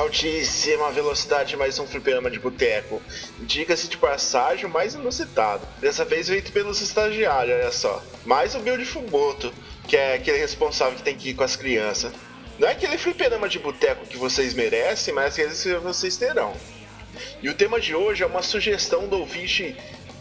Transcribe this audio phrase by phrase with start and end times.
[0.00, 3.02] Altíssima velocidade, mais um fliperama de boteco.
[3.40, 5.68] Diga-se de passagem, mais inusitado.
[5.78, 8.02] Dessa vez feito pelos estagiários, olha só.
[8.24, 9.52] Mais o Bill de Fuboto,
[9.86, 12.14] que é aquele responsável que tem que ir com as crianças.
[12.58, 16.54] Não é aquele fliperama de boteco que vocês merecem, mas que vocês terão.
[17.42, 19.76] E o tema de hoje é uma sugestão do ouvinte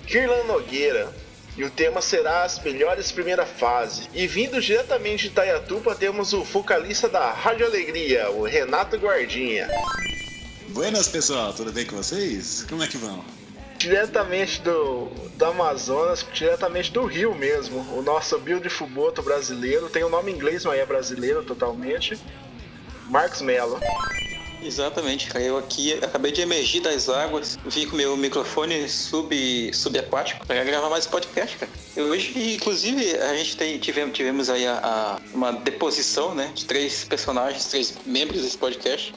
[0.06, 1.10] Kirlan Nogueira,
[1.58, 4.08] e o tema será as melhores primeira fase.
[4.14, 9.68] E vindo diretamente de Itaiatuba temos o vocalista da Rádio Alegria, o Renato Guardinha.
[10.70, 12.66] Buenas pessoal, tudo bem com vocês?
[12.70, 13.24] Como é que vão?
[13.78, 20.08] Diretamente do, do Amazonas, diretamente do Rio mesmo, o nosso Bill Fuboto brasileiro, tem o
[20.08, 22.20] um nome inglês, mas é brasileiro totalmente,
[23.10, 23.80] Marcos Mello.
[24.62, 25.44] Exatamente, cara.
[25.44, 30.90] Eu aqui acabei de emergir das águas, vim com meu microfone sub, subaquático para gravar
[30.90, 31.72] mais podcast, cara.
[31.98, 37.04] Hoje, inclusive, a gente tem, tivemos, tivemos aí a, a, uma deposição, né, de três
[37.06, 39.14] personagens, três membros desse podcast.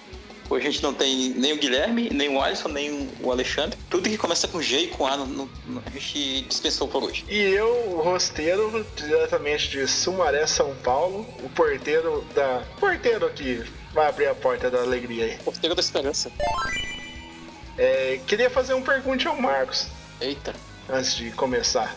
[0.53, 3.79] Hoje a gente não tem nem o Guilherme, nem o Alisson, nem o Alexandre.
[3.89, 7.25] Tudo que começa com G e com A, no, no, a gente dispensou por hoje.
[7.27, 12.63] E eu, o rosteiro, diretamente de Sumaré, São Paulo, o porteiro da.
[12.79, 13.65] Porteiro aqui,
[13.95, 15.39] vai abrir a porta da alegria aí.
[15.39, 16.31] Porteiro da esperança.
[17.79, 19.87] É, queria fazer uma pergunta ao Marcos.
[20.21, 20.55] Eita.
[20.87, 21.97] Antes de começar.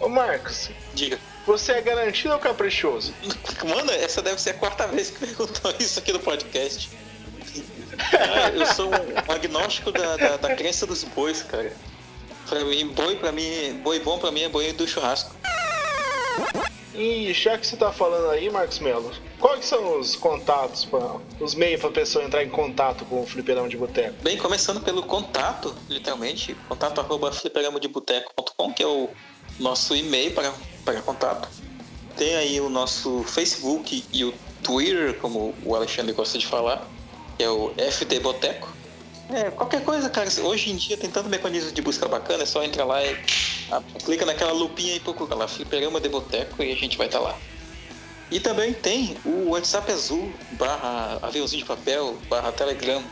[0.00, 0.70] Ô Marcos.
[0.94, 1.18] Diga.
[1.44, 3.12] Você é garantido ou caprichoso?
[3.68, 6.88] Mano, essa deve ser a quarta vez que perguntou isso aqui no podcast.
[8.54, 11.72] Eu sou um agnóstico da, da, da crença dos bois, cara.
[12.48, 15.34] Pra mim, boi pra mim, boi bom pra mim é boi do churrasco.
[16.94, 21.54] E já que você tá falando aí, Marcos Melo, quais são os contatos, pra, os
[21.54, 24.16] meios pra pessoa entrar em contato com o Fliperama de Boteco?
[24.22, 29.08] Bem, começando pelo contato, literalmente, contato arroba fliperamadeboteco.com, que é o
[29.60, 30.52] nosso e-mail para,
[30.84, 31.48] para contato.
[32.16, 34.34] Tem aí o nosso Facebook e o
[34.64, 36.84] Twitter, como o Alexandre gosta de falar
[37.38, 38.78] é o FD Boteco.
[39.30, 40.28] É, qualquer coisa, cara.
[40.42, 43.16] Hoje em dia tem tanto mecanismo de busca bacana, é só entrar lá e
[43.70, 47.18] a, clica naquela lupinha e procura lá, Fliperama de Boteco e a gente vai estar
[47.18, 47.38] tá lá.
[48.30, 53.02] E também tem o WhatsApp azul, barra aviãozinho de papel, barra Telegram,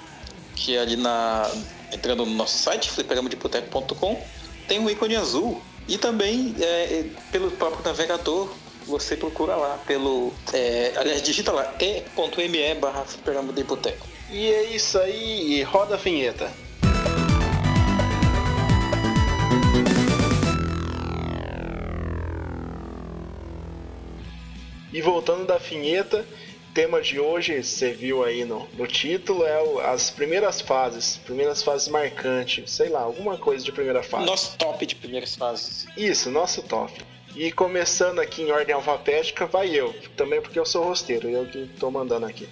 [0.55, 1.51] que é ali na.
[1.93, 4.23] entrando no nosso site, fliperamadeboteco.com,
[4.69, 5.61] tem um ícone azul.
[5.89, 8.51] E também é, pelo próprio navegador,
[8.87, 10.33] você procura lá pelo.
[10.53, 14.16] É, aliás, digita lá e.me barra Fliperama de Boteco.
[14.31, 16.51] E é isso aí, roda a vinheta.
[24.93, 26.27] E voltando da vinheta,
[26.75, 31.63] tema de hoje, você viu aí no, no título, é o, as primeiras fases, primeiras
[31.63, 34.27] fases marcantes, sei lá, alguma coisa de primeira fase.
[34.27, 35.87] Nosso top de primeiras fases.
[35.97, 36.93] Isso, nosso top.
[37.37, 41.71] E começando aqui em ordem alfabética, vai eu, também porque eu sou rosteiro, eu que
[41.79, 42.49] tô mandando aqui.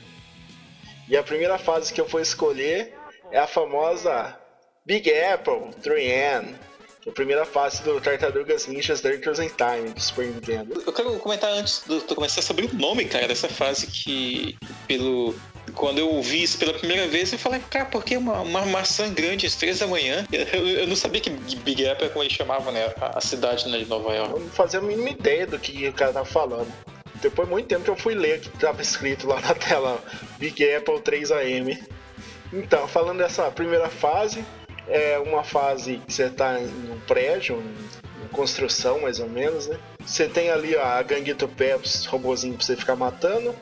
[1.09, 2.95] E a primeira fase que eu vou escolher
[3.31, 4.39] é a famosa
[4.87, 6.55] Big Apple 3N.
[7.01, 10.83] Que é a primeira fase do Tartarugas Ninjas Adventures in Time do Super Nintendo.
[10.87, 14.57] Eu quero comentar antes de tu começar sobre o nome, cara, dessa fase que,
[14.87, 15.35] pelo
[15.75, 19.13] quando eu ouvi isso pela primeira vez, eu falei, cara, por que uma, uma maçã
[19.13, 20.27] grande às três da manhã?
[20.33, 22.93] Eu, eu, não sabia que Big Apple é como ele chamava, né?
[23.01, 24.33] A, a cidade né, de Nova York.
[24.33, 26.73] Eu não fazia a mínima ideia do que o cara tava falando.
[27.25, 29.99] Depois muito tempo que eu fui ler que estava escrito lá na tela
[30.37, 31.83] Big Apple 3AM.
[32.53, 34.45] Então, falando dessa primeira fase,
[34.87, 37.65] é uma fase que você está em um prédio,
[38.23, 39.79] em construção mais ou menos, né?
[40.05, 43.57] Você tem ali ó, a gangue do pé, os robozinhos pra você ficar matando.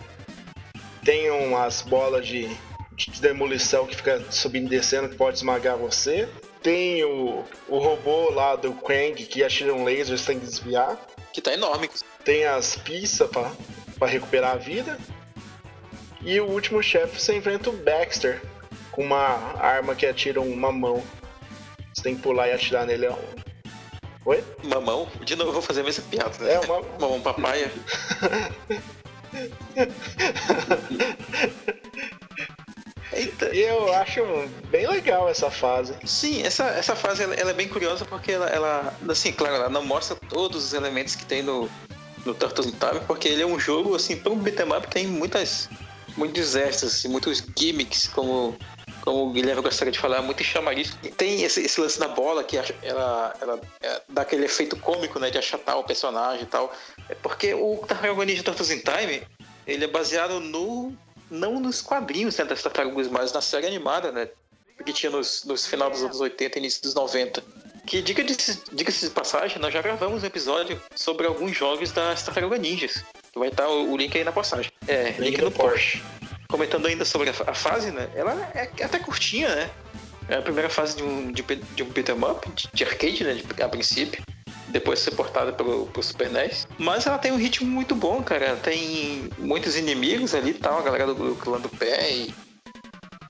[1.04, 2.50] Tem umas bolas de,
[2.96, 6.28] de demolição que fica subindo e descendo que pode esmagar você.
[6.60, 11.00] Tem o, o robô lá do Krang que atira um laser, você tem que desviar.
[11.32, 11.88] Que tá enorme.
[12.24, 13.28] Tem as pistas
[13.98, 14.98] para recuperar a vida.
[16.20, 18.40] E o último chefe você enfrenta o Baxter
[18.92, 21.02] com uma arma que atira uma mão.
[21.92, 23.08] Você tem que pular e atirar nele.
[24.24, 24.44] Oi?
[24.62, 25.08] Mamão?
[25.24, 26.54] De novo eu vou fazer a mesma piada, né?
[26.54, 26.80] É, uma...
[27.00, 27.72] Mamão papaya.
[33.12, 33.46] Eita.
[33.46, 34.22] Eu acho
[34.70, 35.94] bem legal essa fase.
[36.04, 39.68] Sim, essa, essa fase ela, ela é bem curiosa porque ela, ela, assim, claro, ela
[39.68, 41.68] não mostra todos os elementos que tem no,
[42.24, 45.68] no Turtles Time, porque ele é um jogo, assim, um beat'em up tem muitas,
[46.16, 48.56] muitos extras, assim, muitos gimmicks, como,
[49.00, 50.96] como o Guilherme gostaria de falar, muito chamariz.
[51.02, 55.18] E tem esse, esse lance da bola que ela, ela é, dá aquele efeito cômico,
[55.18, 56.72] né, de achatar o personagem e tal.
[57.08, 59.26] É porque o Tartaruga Ninja Turtles in Time,
[59.66, 60.96] ele é baseado no
[61.32, 64.28] não nos quadrinhos né, das Tartarugas, mas na série animada, né?
[64.84, 67.42] Que tinha nos, nos final dos anos 80 e início dos 90.
[67.86, 72.56] Que, diga-se diga de passagem, nós já gravamos um episódio sobre alguns jogos das Tartaruga
[72.56, 73.04] Ninjas.
[73.34, 74.70] Vai estar o, o link aí na postagem.
[74.86, 76.02] É, link, link no Porsche.
[76.48, 78.08] comentando ainda sobre a, a fase, né?
[78.14, 79.70] Ela é até curtinha, né?
[80.28, 83.34] É a primeira fase de um, de, de um beat'em up, de, de arcade, né?
[83.34, 84.22] De, a princípio.
[84.68, 86.66] Depois de ser portada pelo, pelo Super NES.
[86.78, 88.56] Mas ela tem um ritmo muito bom, cara.
[88.56, 92.10] Tem muitos inimigos ali e tal, a galera do, do clã do pé.
[92.10, 92.34] E...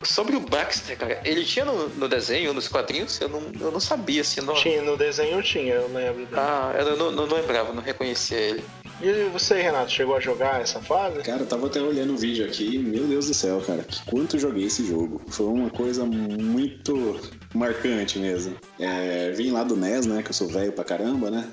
[0.04, 3.80] Sobre o Baxter, cara, ele tinha no, no, desenho, nos quadrinhos, eu não, eu não
[3.80, 4.40] sabia, assim.
[4.40, 4.54] Não...
[4.54, 6.26] Tinha, no desenho tinha, eu lembro.
[6.26, 6.28] Dele.
[6.34, 8.64] Ah, eu não, não, não lembrava, não reconhecia ele.
[9.00, 11.20] E você, Renato, chegou a jogar essa fase?
[11.22, 14.38] Cara, eu tava até olhando o vídeo aqui, meu Deus do céu, cara, que quanto
[14.38, 15.20] joguei esse jogo.
[15.28, 17.20] Foi uma coisa muito
[17.52, 18.56] marcante mesmo.
[18.78, 21.48] É, vim lá do NES, né, que eu sou velho pra caramba, né?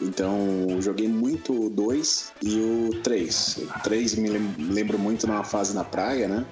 [0.00, 3.58] Então, joguei muito o 2 e o 3.
[3.76, 6.46] O 3 me lembro muito numa fase na praia, né?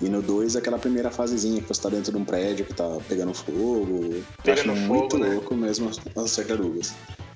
[0.00, 2.98] E no 2 aquela primeira fasezinha que você tá dentro de um prédio que tá
[3.08, 4.22] pegando fogo.
[4.42, 5.34] Pegando Acho fogo, muito né?
[5.34, 5.98] louco mesmo as
[6.36, 6.92] tartarugas.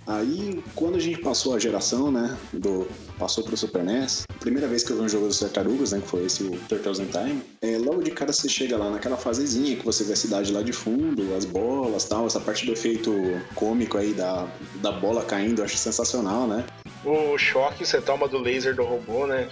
[0.07, 2.89] Aí, quando a gente passou a geração, né, do
[3.19, 6.09] passou pro Super NES, primeira vez que eu vi um jogo dos Tartarugas, né, que
[6.09, 9.77] foi esse o Turtles in Time, é, logo de cara você chega lá naquela fasezinha
[9.77, 13.13] que você vê a cidade lá de fundo, as bolas tal, essa parte do efeito
[13.55, 16.65] cômico aí da, da bola caindo, eu acho sensacional, né?
[17.05, 19.49] O choque você toma do laser do robô, né?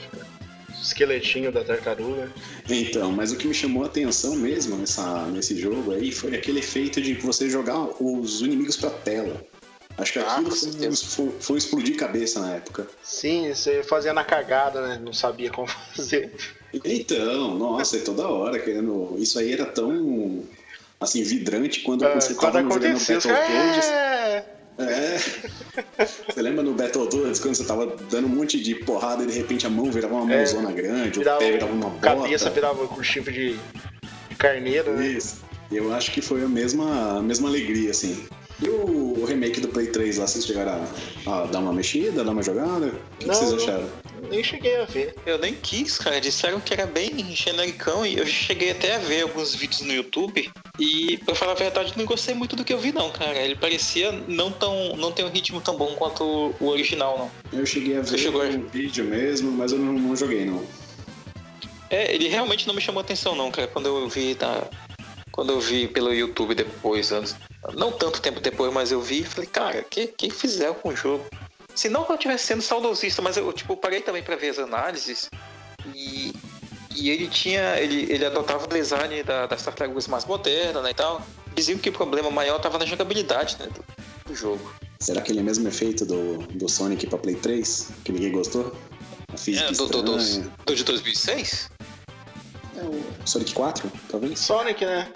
[0.81, 2.31] Esqueletinho da tartaruga.
[2.69, 6.61] Então, mas o que me chamou a atenção mesmo nessa, nesse jogo aí foi aquele
[6.61, 9.45] efeito de você jogar os inimigos pra tela.
[10.01, 12.87] Acho que Ah, aquilo com foi, foi, explodir cabeça na época.
[13.03, 15.01] Sim, você fazia na cagada, né?
[15.05, 16.33] Não sabia como fazer.
[16.85, 19.15] Então, nossa, e toda hora querendo.
[19.19, 20.43] Isso aí era tão
[21.01, 23.87] assim, vidrante quando Ah, você quando tava jogando acontecia, os Battletoads.
[23.89, 24.45] É...
[24.79, 25.19] É.
[26.33, 29.67] Você lembra no Battletoads quando você tava dando um monte de porrada e de repente
[29.67, 32.01] a mão virava uma É, mãozona grande, Virava, o pé virava uma bota.
[32.01, 33.59] cabeça virava com chifre de,
[34.31, 35.07] de carneiro, né?
[35.09, 35.43] Isso.
[35.71, 38.27] Eu acho que foi a mesma, a mesma alegria, assim.
[38.63, 40.87] E o remake do Play 3 lá, vocês chegaram
[41.27, 42.89] a, a dar uma mexida, dar uma jogada?
[42.89, 43.89] O que, que vocês acharam?
[44.29, 45.15] Nem cheguei a ver.
[45.25, 46.21] Eu nem quis, cara.
[46.21, 50.51] Disseram que era bem genericão e eu cheguei até a ver alguns vídeos no YouTube.
[50.79, 53.39] E, pra falar a verdade, não gostei muito do que eu vi, não, cara.
[53.39, 54.95] Ele parecia não tão.
[54.97, 57.59] não tem um ritmo tão bom quanto o original, não.
[57.61, 60.65] Eu cheguei a ver um vídeo mesmo, mas eu não, não joguei, não.
[61.89, 63.67] É, ele realmente não me chamou atenção, não, cara.
[63.67, 64.69] Quando eu vi da.
[65.33, 67.35] Quando eu vi pelo YouTube depois, anos.
[67.75, 70.91] Não tanto tempo depois, mas eu vi e falei, cara, o que, que fizeram com
[70.91, 71.25] o jogo?
[71.75, 74.59] Se não que eu estivesse sendo saudosista, mas eu, tipo, parei também pra ver as
[74.59, 75.29] análises
[75.95, 76.33] e.
[76.95, 77.79] E ele tinha.
[77.79, 81.23] Ele, ele adotava o design da, das tartarugas mais modernas né, e tal.
[81.55, 83.85] Diziam que o problema maior tava na jogabilidade né, do,
[84.27, 84.75] do jogo.
[84.99, 87.91] Será aquele mesmo efeito do, do Sonic pra Play 3?
[88.05, 88.77] Que ninguém gostou?
[89.33, 90.17] A física É, do, do, do,
[90.67, 91.71] do de 2006?
[92.77, 94.39] É o Sonic 4, talvez?
[94.39, 95.11] Sonic, né?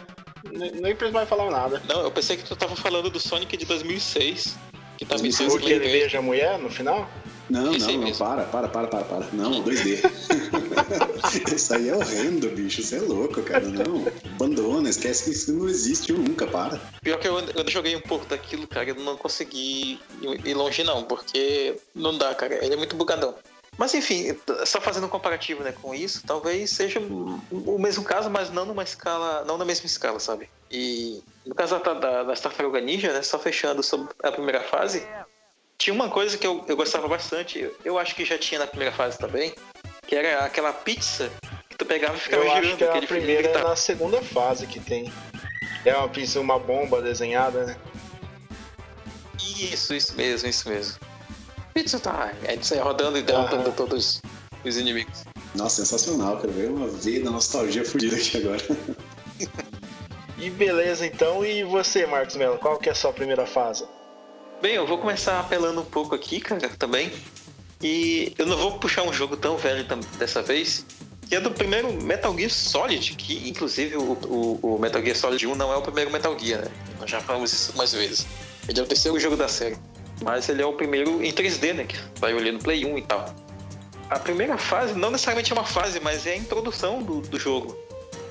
[0.52, 1.82] Nem, nem precisa mais falar nada.
[1.88, 4.56] Não, eu pensei que tu tava falando do Sonic de 2006.
[4.98, 6.02] Que 2006, seus Porque ele Play 3.
[6.02, 7.08] beija a mulher no final?
[7.50, 8.24] Não, Esse não, não, mesmo.
[8.24, 9.26] para, para, para, para, para.
[9.32, 10.00] Não, 2D.
[11.54, 12.80] isso aí é horrendo, bicho.
[12.80, 13.66] Isso é louco, cara.
[13.66, 14.06] Não.
[14.34, 16.80] Abandona, esquece que isso não existe nunca, para.
[17.02, 20.00] Pior que eu, eu joguei um pouco daquilo, cara, eu não consegui
[20.44, 23.34] ir longe não, porque não dá, cara, ele é muito bugadão.
[23.76, 28.50] Mas enfim, só fazendo um comparativo né, com isso, talvez seja o mesmo caso, mas
[28.50, 30.48] não numa escala, não na mesma escala, sabe?
[30.70, 35.06] E no caso da, da, das Tartaruga Ninja, né, só fechando sobre a primeira fase,
[35.76, 38.66] tinha uma coisa que eu, eu gostava bastante, eu, eu acho que já tinha na
[38.66, 39.54] primeira fase também,
[40.06, 41.30] que era aquela pizza
[41.68, 42.66] que tu pegava e ficava Eu girando.
[42.66, 45.12] acho que a aquele primeira é na segunda fase que tem.
[45.84, 47.76] É uma pizza, uma bomba desenhada, né?
[49.58, 50.98] Isso, isso mesmo, isso mesmo.
[51.74, 52.48] Pizza Time.
[52.48, 53.72] Aí você rodando e derrotando Aham.
[53.72, 54.22] todos
[54.64, 55.24] os inimigos.
[55.54, 56.48] Nossa, sensacional, cara.
[56.52, 58.62] Veio uma veia da nostalgia fodida aqui agora.
[60.36, 61.44] E beleza, então.
[61.44, 63.84] E você, Marcos Melo, qual que é a sua primeira fase?
[64.60, 67.10] Bem, eu vou começar apelando um pouco aqui, cara, também.
[67.80, 69.84] E eu não vou puxar um jogo tão velho
[70.18, 70.84] dessa vez,
[71.28, 75.46] que é do primeiro Metal Gear Solid, que inclusive o, o- o Metal Gear Solid
[75.46, 76.70] 1 não é o primeiro Metal Gear, né?
[77.00, 78.26] Nós já falamos isso mais vezes.
[78.68, 79.76] Ele é o terceiro jogo da série.
[80.22, 81.84] Mas ele é o primeiro em 3D, né?
[81.84, 83.34] Que saiu ali Play 1 e tal.
[84.10, 87.76] A primeira fase não necessariamente é uma fase, mas é a introdução do, do jogo.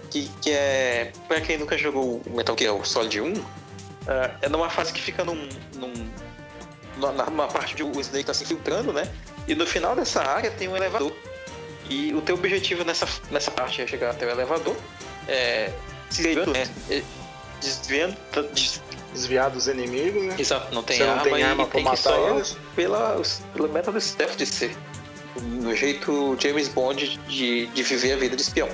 [0.10, 1.12] Que, que é.
[1.28, 3.34] Pra quem nunca jogou o Metal Gear Solid 1,
[4.08, 5.50] ah, é numa fase que fica num.
[5.76, 5.94] num
[6.96, 9.12] numa parte onde o Snake tá se infiltrando, né?
[9.48, 11.12] E no final dessa área tem um elevador.
[11.90, 14.76] E o teu objetivo nessa, nessa parte é chegar até o elevador,
[15.28, 15.72] é,
[16.10, 16.68] se desviando, né?
[17.64, 18.16] Desviando.
[18.54, 18.82] des-
[19.14, 20.36] Desviar dos inimigos, né?
[20.40, 22.58] Exato, não tem Você não arma, tem e arma pra tem que matar só eles?
[22.76, 23.22] pela,
[23.54, 24.76] pelo método stealth de ser.
[25.40, 28.68] No jeito James Bond de, de viver a vida de espião.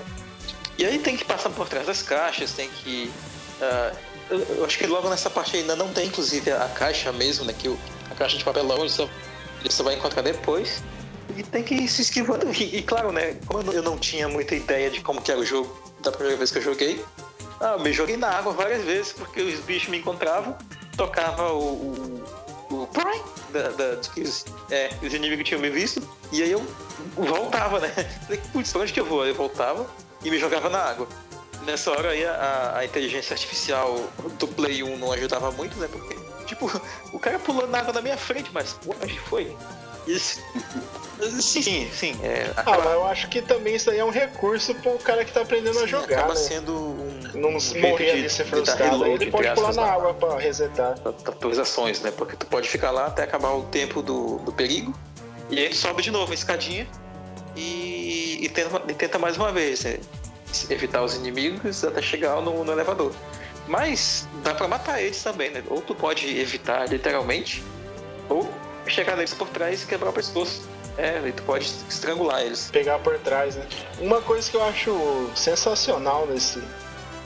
[0.78, 3.12] E aí tem que passar por trás das caixas, tem que.
[4.30, 7.54] eu, eu acho que logo nessa parte ainda não tem, inclusive, a caixa mesmo, né?
[7.58, 7.78] Que o,
[8.10, 9.10] a caixa de papelão ele só,
[9.62, 10.82] ele só vai encontrar depois.
[11.36, 12.50] e tem que ir se esquivando.
[12.54, 13.36] E, e, claro, né?
[13.46, 16.50] Como eu não tinha muita ideia de como que era o jogo da primeira vez
[16.50, 17.04] que eu joguei,
[17.60, 20.58] ah, eu me joguei na água várias vezes, porque os bichos me encontravam,
[20.96, 22.24] tocava o,
[22.70, 26.02] o, o Prime da, da, que os, é, os inimigos tinham me visto,
[26.32, 26.66] e aí eu
[27.16, 27.90] voltava, né?
[28.26, 29.26] Falei, putz, onde que eu vou?
[29.26, 29.86] Eu voltava
[30.24, 31.08] e me jogava na água.
[31.66, 35.88] Nessa hora aí a, a inteligência artificial do Play 1 não ajudava muito, né?
[35.92, 36.70] Porque, tipo,
[37.12, 39.56] o cara pulando na água na minha frente, mas onde foi?
[40.08, 42.20] Sim, sim, sim.
[42.24, 42.78] É, acaba...
[42.78, 45.42] Ah, mas eu acho que também isso aí é um recurso pro cara que tá
[45.42, 46.20] aprendendo sim, a jogar.
[46.20, 46.40] Acaba né?
[46.40, 47.20] sendo um.
[47.34, 49.06] Não um morrer ali ser frustrado.
[49.06, 50.96] ele pode pular na água pra resetar.
[51.06, 52.12] Atualizações, né?
[52.12, 54.94] Porque tu pode ficar lá até acabar o tempo do, do perigo.
[55.50, 56.88] E aí tu sobe de novo a escadinha
[57.56, 59.84] e, e, tenta, e tenta mais uma vez.
[59.84, 60.00] Né?
[60.70, 63.14] Evitar os inimigos até chegar no, no elevador.
[63.68, 65.64] Mas dá pra matar eles também, né?
[65.68, 67.64] Ou tu pode evitar literalmente,
[68.28, 68.50] ou
[68.90, 70.68] chegar neles por trás e quebrar o pescoço.
[70.98, 72.70] É, e tu pode estrangular eles.
[72.72, 73.66] Pegar por trás, né?
[74.00, 76.62] Uma coisa que eu acho sensacional nesse,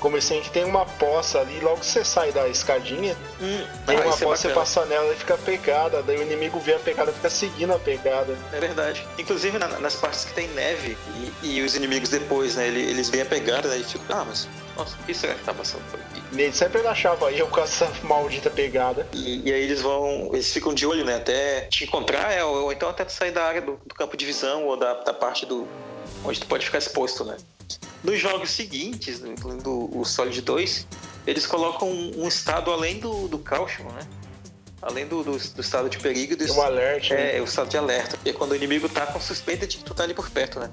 [0.04, 4.02] comecei que tem uma poça ali, logo que você sai da escadinha, hum, tem ah,
[4.02, 6.80] uma é poça, é você passa nela e fica pegada, daí o inimigo vê a
[6.80, 8.38] pegada fica seguindo a pegada.
[8.52, 9.08] É verdade.
[9.18, 10.98] Inclusive na, nas partes que tem neve
[11.42, 14.46] e, e os inimigos depois, né, eles, eles veem a pegada, daí ficam, ah, mas
[14.76, 16.22] nossa, o que será que tá passando por aqui?
[16.32, 19.08] Ele sempre achava eu com essa maldita pegada.
[19.14, 22.64] E, e, aí eles vão, eles ficam de olho, né, até te encontrar, é, ou,
[22.64, 25.46] ou então até sair da área do, do campo de visão ou da, da parte
[25.46, 25.68] do
[26.24, 27.38] onde tu pode ficar exposto, né?
[28.04, 30.88] Nos jogos seguintes, incluindo o Solid 2,
[31.26, 34.06] eles colocam um, estado além do, do caution, né?
[34.82, 36.36] Além do, do, do, estado de perigo.
[36.36, 37.14] Do, o alerta.
[37.14, 37.42] É, né?
[37.42, 38.18] o estado de alerta.
[38.26, 40.60] E é quando o inimigo tá com suspeita de que tu tá ali por perto,
[40.60, 40.70] né?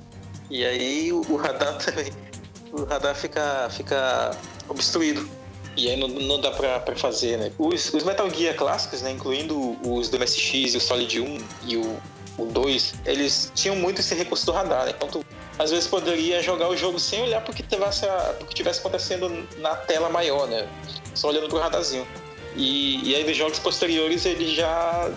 [0.50, 2.12] E aí o, o radar também.
[2.72, 4.30] O radar fica, fica
[4.68, 5.28] obstruído.
[5.76, 7.52] E aí não, não dá pra, pra fazer, né?
[7.58, 9.12] Os, os Metal Gear clássicos, né?
[9.12, 12.00] Incluindo os do MSX, o Solid 1 e o,
[12.36, 14.94] o 2, eles tinham muito esse recurso do radar, né?
[15.00, 15.22] Então
[15.58, 18.06] às vezes poderia jogar o jogo sem olhar porque tivesse,
[18.38, 20.68] porque tivesse acontecendo na tela maior, né?
[21.14, 22.06] Só olhando pro radarzinho.
[22.56, 25.10] E, e aí nos jogos posteriores eles já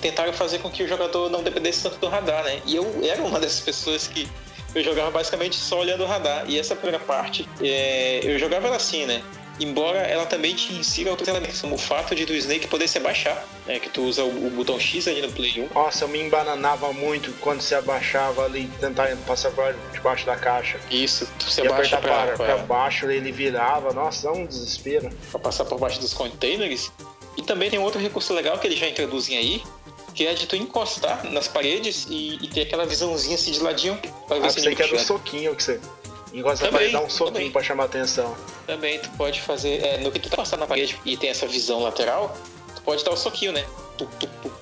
[0.00, 2.60] tentaram fazer com que o jogador não dependesse tanto do radar, né?
[2.66, 4.28] E eu era uma dessas pessoas que
[4.76, 6.44] eu jogava basicamente só olhando o radar.
[6.46, 9.22] E essa primeira parte, é, eu jogava ela assim, né?
[9.58, 12.98] embora ela também te insira outros elementos, como o fato de do Snake poder se
[12.98, 13.78] abaixar, né?
[13.78, 15.74] Que tu usa o, o botão X ali no Play 1.
[15.74, 20.78] Nossa, eu me embananava muito quando se abaixava ali tentar passar por debaixo da caixa.
[20.90, 25.10] Isso, tu se abaixa pra, pra, pra, baixo, ele virava, nossa, dá um desespero.
[25.30, 26.92] Pra passar por baixo dos containers.
[27.36, 29.62] E também tem outro recurso legal que eles já introduzem aí,
[30.16, 34.00] que é de tu encostar nas paredes e, e ter aquela visãozinha assim de ladinho
[34.26, 35.78] pra ver ah, se você quer do soquinho que você
[36.32, 37.50] encosta na parede dá um soquinho também.
[37.50, 38.36] pra chamar atenção.
[38.66, 39.84] Também tu pode fazer.
[39.84, 42.36] É, no que tu tá passando na parede e tem essa visão lateral,
[42.74, 43.64] tu pode dar o um soquinho, né?
[43.98, 44.52] Tu, tu, tu.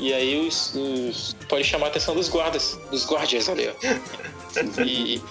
[0.00, 4.82] E aí os, os, pode chamar a atenção dos guardas, dos guardias ali, ó.
[4.84, 5.22] e,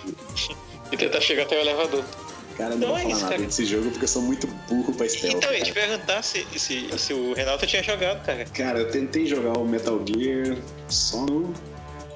[0.92, 2.04] e tentar chegar até o elevador.
[2.58, 3.48] Cara, não então vou é falar isso, nada cara.
[3.48, 5.36] desse jogo porque eu sou muito burro pra stealth.
[5.36, 8.46] Então, eu ia te perguntar se, se, se o Renato tinha jogado, cara.
[8.46, 10.58] Cara, eu tentei jogar o Metal Gear
[10.88, 11.54] só no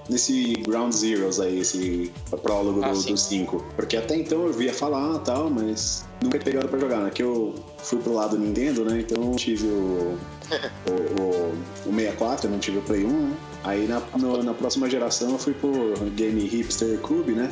[0.09, 3.65] nesse Ground Zeroes aí, esse prólogo ah, do 5.
[3.75, 7.09] Porque até então eu via falar tal, mas nunca tinha pegado pra jogar, né?
[7.09, 8.99] Que eu fui pro lado Nintendo, né?
[8.99, 10.17] Então eu tive o,
[10.87, 13.37] o, o, o 64, não tive o Play 1, né?
[13.63, 17.49] Aí na, no, na próxima geração eu fui pro Game Hipster Cube, né?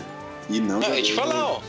[0.49, 0.79] E não.
[0.79, 1.61] Não, eu te falar, ó.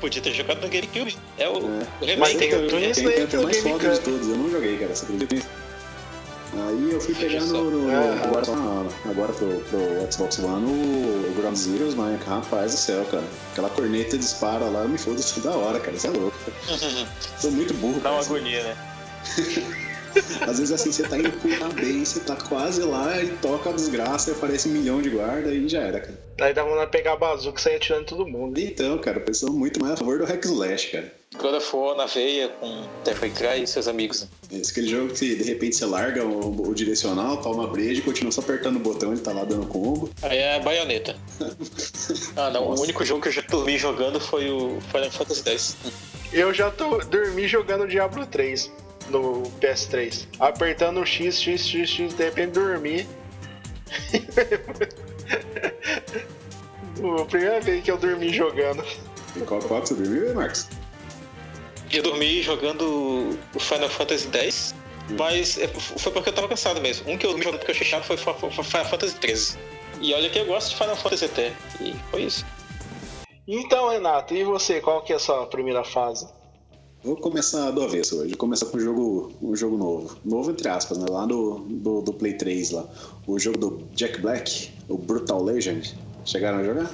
[0.00, 1.16] Podia ter jogado no GameCube.
[1.36, 1.56] É o, é.
[1.56, 2.18] o remake.
[2.18, 4.28] Mas tem, tem, tem, tem, mais foda de todos.
[4.28, 4.94] Eu não joguei, cara.
[4.94, 5.46] Você acredita?
[6.54, 8.24] Aí eu fui pegar no, no, é.
[8.24, 13.24] agora, agora pro, pro Xbox One o, o Ground Zeroes, mas rapaz do céu, cara.
[13.52, 15.96] Aquela corneta dispara lá, eu me foda toda hora, cara.
[15.96, 16.36] Isso é louco.
[17.38, 18.76] Sou muito burro, Dá uma agonia, né?
[20.42, 23.72] Às vezes assim, você tá indo pular bem, você tá quase lá e toca a
[23.72, 26.18] desgraça e aparece um milhão de guarda e já era, cara.
[26.40, 28.58] Aí dá vontade de pegar a bazuca e sair atirando todo mundo.
[28.58, 31.12] Então, cara, eu sou muito mais a favor do Hack Slash, cara.
[31.36, 34.26] God of War na veia com Devil Cry e seus amigos.
[34.50, 38.32] Esse aquele jogo que de repente você larga o, o direcional, toma breja e continua
[38.32, 40.10] só apertando o botão, ele tá lá dando combo.
[40.22, 41.16] Aí é a baioneta.
[42.36, 42.80] ah, não, Nossa.
[42.80, 45.76] o único jogo que eu já dormi jogando foi o Final Fantasy X.
[46.32, 48.70] Eu já tô dormi jogando Diablo 3
[49.10, 50.26] no PS3.
[50.38, 53.06] Apertando o X, X, X, X, de repente dormi.
[57.20, 58.84] a primeira vez que eu dormi jogando.
[59.36, 60.68] E qual qual você dormiu, Marcos?
[61.90, 64.74] Eu dormi jogando o Final Fantasy X,
[65.10, 65.16] hum.
[65.18, 67.10] mas é, foi porque eu tava cansado mesmo.
[67.10, 69.58] Um que eu dormi jogando porque eu achei chato foi Final Fantasy XIII.
[70.00, 71.52] E olha que eu gosto de Final Fantasy até.
[71.80, 72.46] E foi isso.
[73.46, 74.80] Então, Renato, e você?
[74.80, 76.28] Qual que é a sua primeira fase?
[77.02, 78.30] Vou começar do avesso hoje.
[78.30, 80.18] Vou começar com um jogo, um jogo novo.
[80.24, 81.06] Novo entre aspas, né?
[81.08, 82.88] Lá do, do, do Play 3 lá.
[83.26, 85.94] O jogo do Jack Black, o Brutal Legend.
[86.24, 86.90] Chegaram a jogar?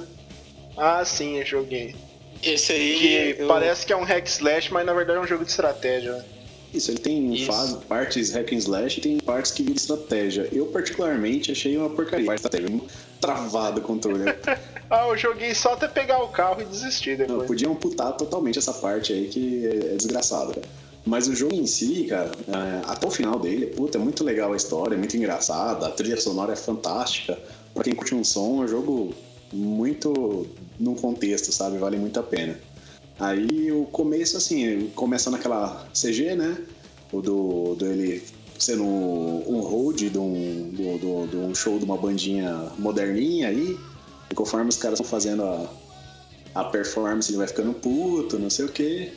[0.77, 1.95] Ah, sim, eu joguei.
[2.43, 3.35] Esse aí.
[3.35, 5.49] Que eu- parece que é um hack slash, mas na verdade é um jogo de
[5.49, 6.13] estratégia.
[6.13, 6.25] né?
[6.73, 7.45] Isso, ele tem Isso.
[7.45, 10.47] fase, partes hack and slash e tem partes que viram estratégia.
[10.51, 12.25] Eu, particularmente, achei uma porcaria.
[12.25, 12.81] Parte estratégia,
[13.21, 14.23] travado o controle.
[14.89, 17.47] Ah, eu joguei só até pegar o carro e desistir Não, depois.
[17.47, 20.67] podia amputar totalmente essa parte aí que é desgraçado, cara.
[21.05, 24.53] Mas o jogo em si, cara, é, até o final dele, puta, é muito legal
[24.53, 27.37] a história, é muito engraçada, a trilha sonora é fantástica.
[27.73, 29.13] Pra quem curte um som, é um jogo
[29.53, 30.47] muito
[30.79, 31.77] num contexto, sabe?
[31.77, 32.57] Vale muito a pena.
[33.19, 36.57] Aí o começo, assim, começa naquela CG, né?
[37.11, 38.23] O do, do ele
[38.57, 43.77] sendo um hold de um, do, do- de um show de uma bandinha moderninha aí.
[44.29, 45.69] E conforme os caras estão fazendo a,
[46.55, 49.13] a performance, ele vai ficando puto, não sei o quê.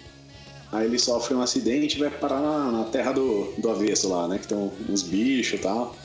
[0.71, 4.29] Aí ele sofre um acidente e vai parar na, na terra do, do avesso lá,
[4.29, 4.38] né?
[4.38, 5.97] Que tem uns bichos e tal.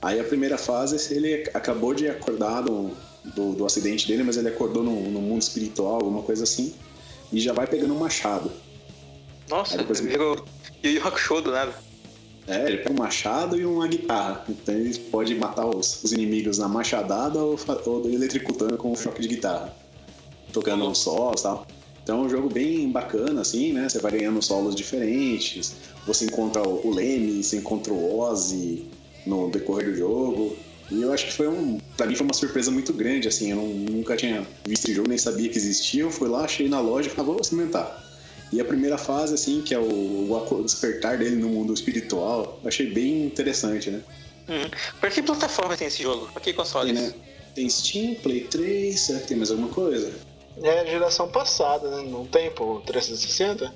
[0.00, 2.90] Aí a primeira fase, ele acabou de acordar do,
[3.34, 6.74] do, do acidente dele, mas ele acordou no, no mundo espiritual, alguma coisa assim.
[7.32, 8.50] E já vai pegando um machado.
[9.50, 10.42] Nossa, depois- virou
[10.82, 11.74] Yu Yu Hakusho do nada.
[12.48, 14.44] É, ele pega um machado e uma guitarra.
[14.48, 19.20] Então ele pode matar os, os inimigos na machadada ou, ou eletricutando com um choque
[19.20, 19.74] de guitarra.
[20.52, 21.66] Tocando uns solos e tal.
[22.02, 23.86] Então é um jogo bem bacana, assim, né?
[23.86, 25.74] Você vai ganhando solos diferentes.
[26.06, 28.86] Você encontra o Leme, você encontra o Ozzy
[29.26, 30.56] no decorrer do jogo.
[30.90, 31.76] E eu acho que foi um.
[31.98, 33.50] Pra mim foi uma surpresa muito grande, assim.
[33.50, 36.00] Eu não- nunca tinha visto esse jogo, nem sabia que existia.
[36.00, 38.07] Eu fui lá, achei na loja e falei, "Ah, vou experimentar.
[38.50, 42.68] E a primeira fase, assim, que é o, o despertar dele no mundo espiritual, eu
[42.68, 44.02] achei bem interessante, né?
[44.48, 44.70] Uhum.
[44.98, 46.28] Pra que plataforma tem esse jogo?
[46.32, 46.92] Pra que console?
[46.92, 47.14] Tem, né?
[47.54, 50.12] Tem Steam, Play 3, será que tem mais alguma coisa?
[50.62, 52.08] É a geração passada, né?
[52.08, 53.72] Não tem, pô, 360?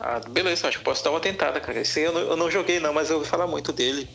[0.00, 1.80] Ah, beleza, acho que posso dar uma tentada, cara.
[1.80, 4.08] Esse aí eu não, eu não joguei não, mas eu ouvi falar muito dele.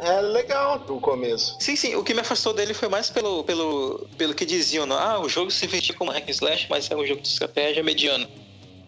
[0.00, 1.56] É legal no começo.
[1.58, 4.96] Sim, sim, o que me afastou dele foi mais pelo, pelo, pelo que diziam, não?
[4.96, 7.82] ah, o jogo se vestia como hack and slash, mas é um jogo de estratégia
[7.82, 8.28] mediano.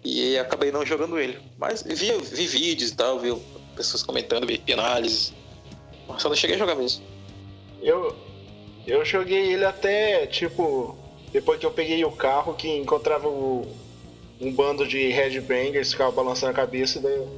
[0.04, 1.38] E acabei não jogando ele.
[1.58, 3.36] Mas vi, vi vídeos e tal, vi
[3.76, 5.32] pessoas comentando, vi análises.
[6.08, 7.02] Mas só não cheguei a jogar mesmo.
[7.82, 8.14] Eu,
[8.86, 10.96] eu joguei ele até, tipo,
[11.32, 13.66] depois que eu peguei o carro, que encontrava o-
[14.40, 17.28] um bando de headbangers, ficava balançando a cabeça, e daí eu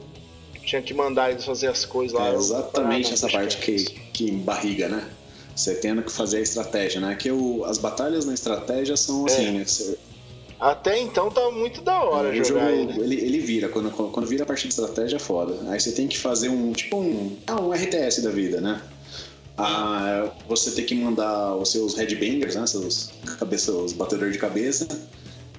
[0.64, 2.28] tinha que mandar eles fazer as coisas lá.
[2.28, 3.74] é exatamente essa parte que,
[4.12, 5.10] que barriga, né?
[5.54, 7.14] Você tendo que fazer a estratégia, né?
[7.16, 9.50] Que o, as batalhas na estratégia são assim, É.
[9.50, 9.64] né?
[9.64, 9.98] Você-
[10.62, 13.00] Até então tá muito da hora o jogo, jogar ele.
[13.00, 15.58] ele, ele vira, quando, quando vira a parte de estratégia é foda.
[15.68, 18.80] Aí você tem que fazer um, tipo um, é um RTS da vida, né?
[19.58, 22.64] Ah, você tem que mandar os seus headbangers, né?
[22.66, 24.86] Seus cabeça, os batedores de cabeça.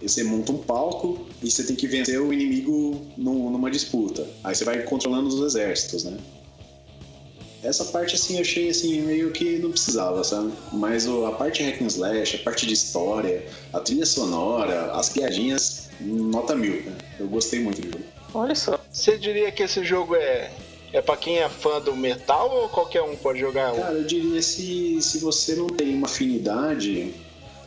[0.01, 4.25] E você monta um palco e você tem que vencer o inimigo num- numa disputa.
[4.43, 6.17] Aí você vai controlando os exércitos, né?
[7.63, 10.52] Essa parte, assim, eu achei, assim, meio que não precisava, sabe?
[10.73, 15.89] Mas a parte hack and slash, a parte de história, a trilha sonora, as piadinhas,
[16.02, 16.93] nota mil, né?
[17.19, 18.04] Eu gostei muito do jogo.
[18.34, 18.78] Olha só.
[18.91, 20.52] Você diria que esse jogo é,
[20.91, 23.73] é pra quem é fã do metal ou qualquer um pode jogar?
[23.73, 27.13] Cara, eu diria se, se você não tem uma afinidade,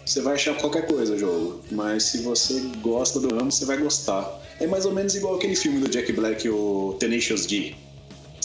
[0.04, 1.62] você vai achar qualquer coisa o jogo.
[1.70, 4.42] Mas se você gosta do ramo, você vai gostar.
[4.60, 7.74] É mais ou menos igual aquele filme do Jack Black, o Tenacious D.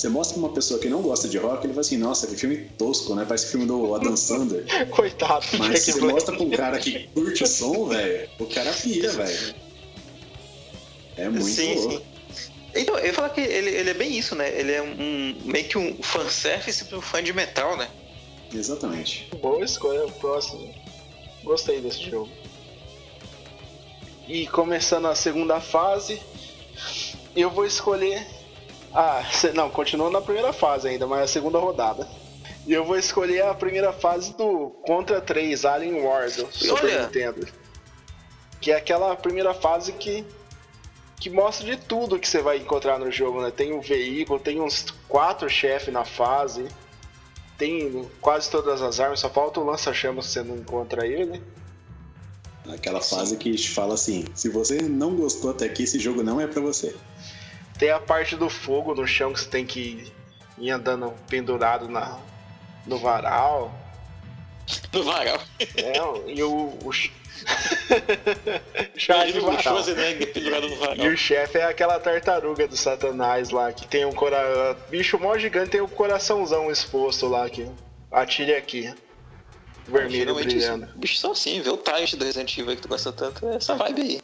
[0.01, 2.35] Você mostra pra uma pessoa que não gosta de rock, ele vai assim, nossa, que
[2.35, 3.23] filme tosco, né?
[3.23, 4.65] Parece filme do Adam Sandler.
[4.89, 6.13] Coitado do Mas se você Black.
[6.15, 9.55] mostra pra um cara que curte o som, velho, o cara pira, velho.
[11.15, 12.03] É muito sim, louco.
[12.33, 12.51] sim.
[12.73, 14.49] Então, eu ia falar que ele, ele é bem isso, né?
[14.59, 17.87] Ele é um meio que um fanservice pro fã de metal, né?
[18.51, 19.29] Exatamente.
[19.39, 20.73] Boa escolha, próximo.
[21.43, 22.31] Gostei desse jogo.
[24.27, 26.19] E começando a segunda fase,
[27.35, 28.40] eu vou escolher.
[28.93, 32.07] Ah, se- não, continua na primeira fase ainda, mas é a segunda rodada.
[32.67, 37.03] E eu vou escolher a primeira fase do Contra 3 Alien War do Super Olha!
[37.03, 37.47] Nintendo.
[38.59, 40.25] Que é aquela primeira fase que
[41.19, 43.51] que mostra de tudo que você vai encontrar no jogo, né?
[43.51, 46.65] Tem um veículo, tem uns quatro chefes na fase,
[47.59, 51.39] tem quase todas as armas, só falta o lança-chamas que você não encontra ele.
[52.73, 56.47] Aquela fase que fala assim: se você não gostou até aqui, esse jogo não é
[56.47, 56.95] pra você.
[57.81, 60.13] Tem a parte do fogo no chão que você tem que
[60.59, 62.19] ir andando pendurado na,
[62.85, 63.73] no varal.
[64.93, 65.41] No varal.
[65.77, 66.77] É, e o.
[66.83, 66.91] o.
[71.03, 74.77] E o chefe é aquela tartaruga do Satanás lá, que tem um coração.
[74.91, 77.67] Bicho mó gigante tem um coraçãozão exposto lá que
[78.11, 78.93] atire aqui.
[79.87, 80.85] Vermelho brilhando.
[80.85, 83.55] os bichos são assim, vê o Tyrant do Resident Evil que tu gosta tanto, é
[83.55, 84.21] essa vibe aí.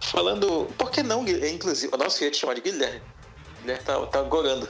[0.00, 0.66] Falando.
[0.78, 1.96] Por que não, inclusive?
[1.96, 3.02] Nossa, eu ia te chamar de Guilherme.
[3.60, 4.68] Guilherme tá, tá gorando.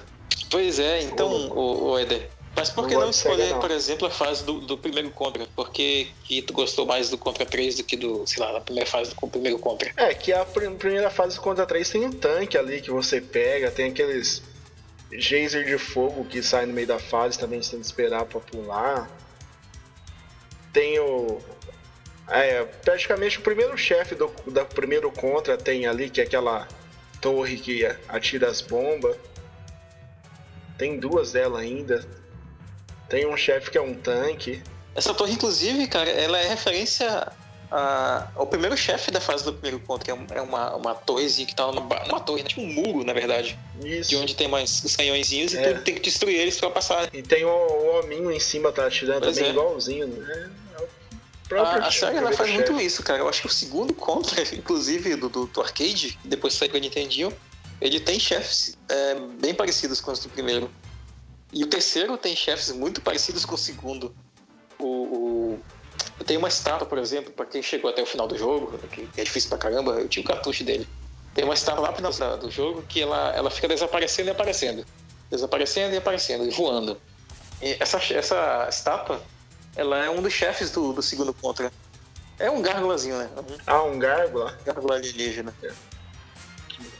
[0.50, 2.28] Pois é, então, o, o Eder.
[2.56, 3.60] Mas por que não, não escolher, não.
[3.60, 5.46] por exemplo, a fase do, do primeiro contra?
[5.54, 8.60] Por que, que tu gostou mais do contra 3 do que do, sei lá, da
[8.60, 9.92] primeira fase do primeiro contra?
[9.96, 13.70] É, que a primeira fase do contra 3 tem um tanque ali que você pega,
[13.70, 14.42] tem aqueles
[15.12, 18.40] geyser de fogo que sai no meio da fase, também você tem que esperar pra
[18.40, 19.10] pular.
[20.72, 21.38] Tem o.
[22.30, 26.66] É, praticamente o primeiro chefe do, do primeiro contra tem ali, que é aquela
[27.20, 29.16] torre que atira as bombas.
[30.78, 32.06] Tem duas dela ainda.
[33.08, 34.62] Tem um chefe que é um tanque.
[34.94, 37.30] Essa torre, inclusive, cara, ela é referência
[37.70, 41.46] a, ao primeiro chefe da fase do primeiro ponto, que é, é uma, uma torrezinha
[41.46, 42.48] que tá numa, uma torre, né?
[42.48, 43.58] tipo um muro, na verdade.
[43.84, 44.10] Isso.
[44.10, 45.70] De onde tem mais os canhõezinhos é.
[45.70, 47.08] e tu tem que destruir eles pra passar.
[47.12, 49.52] E tem o, o hominho em cima, tá atirando pois também é.
[49.52, 50.50] igualzinho, né?
[51.58, 53.20] A, a série ela faz muito isso, cara.
[53.20, 57.32] Eu acho que o segundo contra, inclusive do, do, do arcade, depois saiu pra Nintendinho,
[57.80, 60.70] ele tem chefes é, bem parecidos com os do primeiro.
[61.52, 64.14] E o terceiro tem chefes muito parecidos com o segundo.
[64.78, 65.60] O, o...
[66.24, 69.24] Tem uma estátua, por exemplo, para quem chegou até o final do jogo, que é
[69.24, 70.86] difícil pra caramba, eu tinha o cartucho dele.
[71.34, 74.86] Tem uma estátua lá no final do jogo que ela, ela fica desaparecendo e aparecendo.
[75.30, 77.00] Desaparecendo e aparecendo, e voando.
[77.62, 79.22] E essa, essa estátua,
[79.76, 81.72] ela é um dos chefes do, do segundo contra.
[82.38, 83.28] É um gárgulazinho, né?
[83.66, 84.59] Ah, um gárgula?
[84.64, 85.54] Gárgula alienígena.
[85.62, 85.72] É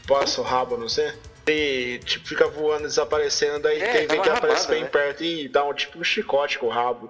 [0.07, 1.13] passa o rabo, não sei.
[1.47, 4.89] E tipo, fica voando, desaparecendo, daí é, tem vem que aparece bem né?
[4.89, 7.09] perto e dá um tipo um chicote com o rabo.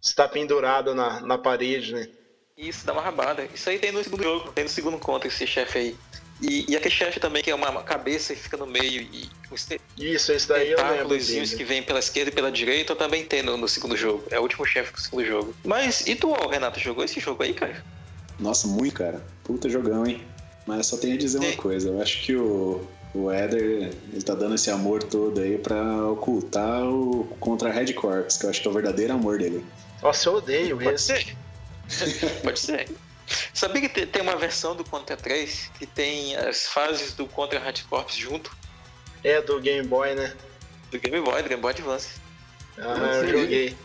[0.00, 2.08] Está pendurado na, na parede, né?
[2.56, 3.44] Isso, dá uma rabada.
[3.54, 5.96] Isso aí tem no segundo jogo, tem no segundo contra esse chefe aí.
[6.42, 9.68] E, e aquele chefe também que é uma cabeça e fica no meio e os
[9.96, 13.68] Isso, esse daí eu lembro que vem pela esquerda e pela direita também tem no,
[13.68, 14.24] segundo jogo.
[14.30, 15.54] É o último chefe do segundo jogo.
[15.64, 17.84] Mas e tu, Renato, jogou esse jogo aí, cara?
[18.40, 19.24] Nossa, muito, cara.
[19.44, 20.26] Puta jogão, hein?
[20.66, 24.34] Mas só tenho a dizer uma coisa, eu acho que o, o Éder, ele tá
[24.34, 28.62] dando esse amor todo aí pra ocultar o contra a Red Corps, que eu acho
[28.62, 29.64] que é o verdadeiro amor dele.
[30.02, 31.36] Nossa, eu odeio Pode esse.
[31.88, 32.40] Ser.
[32.42, 32.88] Pode ser.
[33.54, 37.84] Sabia que tem uma versão do Contra 3 que tem as fases do Contra Red
[37.88, 38.54] Corps junto?
[39.22, 40.34] É, do Game Boy, né?
[40.90, 42.20] Do Game Boy, do Game Boy Advance.
[42.78, 43.76] Ah, eu joguei.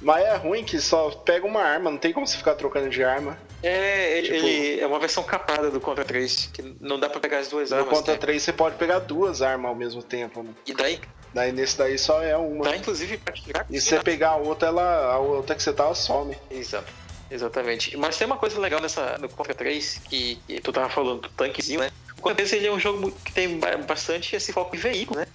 [0.00, 3.04] Mas é ruim que só pega uma arma, não tem como você ficar trocando de
[3.04, 3.38] arma.
[3.62, 7.38] É, tipo, ele é uma versão capada do Contra 3, que não dá pra pegar
[7.38, 7.86] as duas armas.
[7.86, 8.18] No Contra né?
[8.18, 10.42] 3 você pode pegar duas armas ao mesmo tempo.
[10.42, 10.50] Né?
[10.66, 11.00] E daí?
[11.34, 12.64] Daí nesse daí só é uma.
[12.64, 13.66] Dá inclusive pra tirar.
[13.68, 16.36] E se você pegar a outra, ela, a outra que você tá, ela some.
[16.50, 16.90] Exato.
[17.30, 17.96] Exatamente.
[17.96, 21.28] Mas tem uma coisa legal nessa, no Contra 3, que, que tu tava falando do
[21.30, 21.90] tanquezinho, né?
[22.18, 25.26] O Contra 3 ele é um jogo que tem bastante esse foco em veículo, né?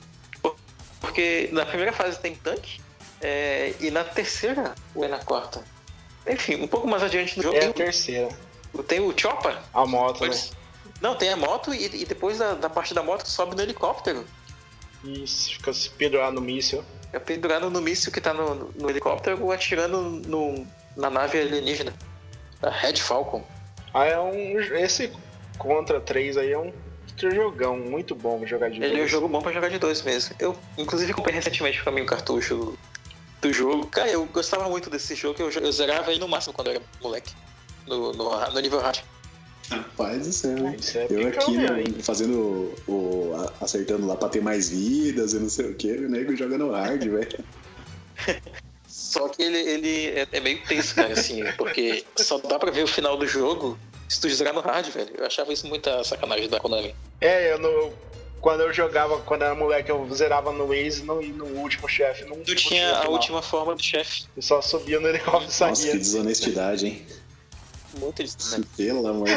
[1.00, 2.82] Porque na primeira fase tem tanque,
[3.22, 5.64] é, e na terceira, ou é na quarta?
[6.28, 7.56] Enfim, um pouco mais adiante no jogo.
[7.56, 8.30] É a terceira.
[8.88, 9.58] Tem o Chopper.
[9.74, 10.38] A moto, né?
[11.02, 14.26] Não, tem a moto e, e depois da, da, parte da moto sobe no helicóptero.
[15.04, 16.84] Isso, fica se pendurado no míssil.
[17.04, 21.94] Fica pendurado no míssil que tá no, no helicóptero atirando no, na nave alienígena.
[22.62, 23.44] A Red Falcon.
[23.94, 24.60] Ah, é um.
[24.60, 25.12] Esse
[25.58, 26.72] Contra 3 aí é um
[27.18, 28.92] jogão, muito bom pra jogar de Ele dois.
[28.92, 30.36] Ele é um jogo bom pra jogar de dois mesmo.
[30.40, 32.78] Eu, inclusive, comprei recentemente pra mim um cartucho
[33.42, 33.88] do jogo.
[33.88, 36.84] Cara, eu gostava muito desse jogo, eu, eu zerava ele no máximo quando eu era
[37.02, 37.34] moleque,
[37.88, 39.00] no, no, no nível hard.
[39.70, 45.34] Rapaz do céu, é eu aqui né, fazendo o, acertando lá pra ter mais vidas
[45.34, 47.46] e não sei o que, o nego jogando hard, velho.
[49.16, 52.84] Só que ele, ele é, é, meio tenso, cara, assim, porque só dá pra ver
[52.84, 55.10] o final do jogo se tu zerar no hard, velho.
[55.18, 56.94] Eu achava isso muita sacanagem da Konami.
[57.22, 57.94] É, eu não,
[58.42, 62.26] quando eu jogava, quando era moleque, eu zerava no Waze no, e no último chefe.
[62.26, 64.26] Não, tu tinha a última forma do chefe.
[64.36, 65.70] Eu só subia no helicóptero e saía.
[65.70, 67.06] Nossa, que desonestidade, hein?
[67.98, 68.68] Muito desonestidade.
[68.76, 69.30] Pelo amor.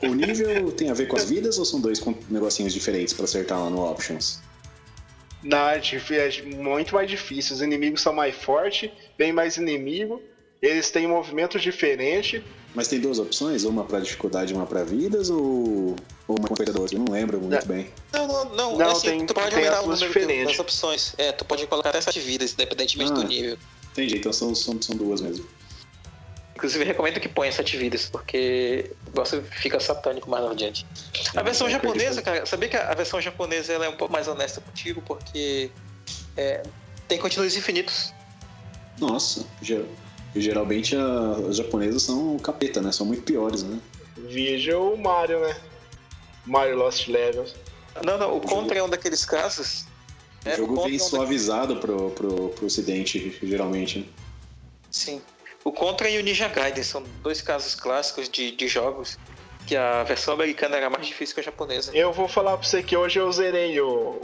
[0.00, 3.24] E o nível tem a ver com as vidas ou são dois negocinhos diferentes pra
[3.24, 4.38] acertar lá no Options?
[5.44, 7.54] Não, é, é muito mais difícil.
[7.54, 10.20] Os inimigos são mais fortes, bem mais inimigo.
[10.60, 12.42] Eles têm movimentos diferentes
[12.74, 15.94] mas tem duas opções, uma para dificuldade e uma para vidas, ou,
[16.26, 16.96] ou uma coisa da outra?
[16.96, 17.66] Eu não lembro muito não.
[17.66, 17.88] bem.
[18.12, 18.76] Não, não, não.
[18.76, 21.14] não assim, tem, tu pode aumentar o número das opções.
[21.16, 23.56] É, tu pode colocar até sete vidas, independentemente ah, do nível.
[23.92, 25.46] Entendi, então são, são, são duas mesmo.
[26.64, 30.86] Inclusive, recomendo que ponha sete vidas, porque você fica satânico mais adiante.
[31.36, 34.26] A é, versão japonesa, cara, sabia que a versão japonesa ela é um pouco mais
[34.28, 35.70] honesta contigo, porque
[36.38, 36.62] é,
[37.06, 38.14] tem continuos infinitos.
[38.98, 39.44] Nossa,
[40.34, 42.90] geralmente a, os japoneses são capeta, né?
[42.92, 43.78] São muito piores, né?
[44.16, 45.54] Veja o Mario, né?
[46.46, 47.54] Mario Lost Levels.
[48.02, 48.74] Não, não, o, o Contra jogo...
[48.74, 49.84] é um daqueles casos.
[50.46, 50.56] O né?
[50.56, 53.98] jogo o vem é um suavizado pro, pro, pro ocidente, geralmente.
[53.98, 54.06] Né?
[54.90, 55.20] Sim.
[55.64, 59.18] O Contra e o Ninja Gaiden são dois casos clássicos de, de jogos
[59.66, 61.90] que a versão americana era mais difícil que a japonesa.
[61.94, 64.20] Eu vou falar pra você que hoje eu zerei o,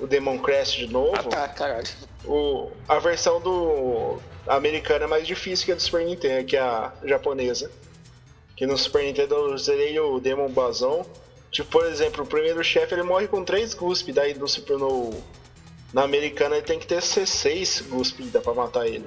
[0.00, 1.14] o Demon Crest de novo.
[1.16, 1.88] Ah tá, caralho.
[2.24, 6.92] O, a versão do americana é mais difícil que a do Super Nintendo, que a
[7.04, 7.70] japonesa.
[8.56, 11.04] Que no Super Nintendo eu zerei o Demon Bazon.
[11.50, 15.10] Tipo, por exemplo, o primeiro chefe ele morre com 3 Gusp, daí no Super no.
[15.92, 19.06] Na americana ele tem que ter C6 Gusp dá pra matar ele.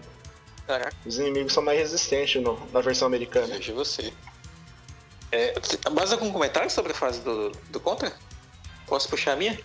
[0.67, 0.95] Caraca.
[1.05, 3.47] Os inimigos são mais resistentes no, na versão americana.
[3.47, 4.13] Veja você.
[5.31, 5.53] É,
[5.91, 8.11] mais algum comentário sobre a fase do, do Contra?
[8.85, 9.57] Posso puxar a minha?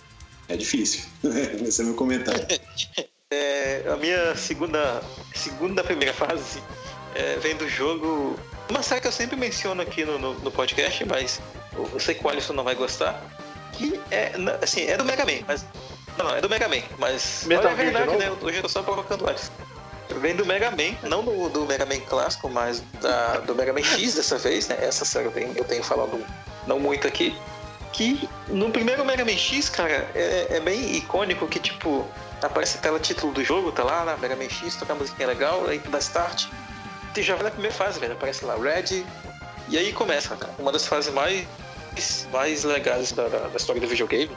[0.48, 1.02] É difícil.
[1.66, 2.46] Esse é meu comentário.
[3.30, 5.02] é, a minha segunda,
[5.34, 6.62] segunda primeira fase
[7.14, 8.38] é, vem do jogo.
[8.70, 11.40] Uma série que eu sempre menciono aqui no, no, no podcast, mas
[11.76, 13.22] eu sei que o Alisson não vai gostar.
[13.72, 15.64] Que é, assim, é do Mega Man, mas.
[16.16, 17.44] Não, não, é do Mega Man, mas.
[17.46, 18.30] Metal é verdade, né?
[18.40, 19.52] Hoje eu tô só provocando o Alisson.
[20.20, 23.82] Vem do Mega Man, não do, do Mega Man clássico, mas da, do Mega Man
[23.82, 24.76] X dessa vez, né?
[24.80, 26.24] Essa série eu tenho, eu tenho falado
[26.66, 27.36] não muito aqui.
[27.92, 32.06] Que no primeiro Mega Man X, cara, é, é bem icônico que, tipo,
[32.42, 35.28] aparece a tela título do jogo, tá lá, na Mega Man X, toca a musiquinha
[35.28, 36.46] legal, aí tu dá start.
[37.14, 38.14] Tu já vai na primeira fase, velho.
[38.14, 39.04] Aparece lá, Red.
[39.68, 41.46] E aí começa, cara, uma das fases mais,
[42.32, 44.30] mais legais da, da história do videogame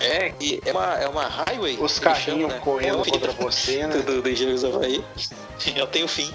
[0.00, 1.78] é, e é uma, é uma highway.
[1.78, 2.58] Os carrinhos né?
[2.60, 3.98] correndo é contra você, né?
[3.98, 5.04] Do, do Engenheiros Havaí.
[5.76, 6.32] Eu tenho fim.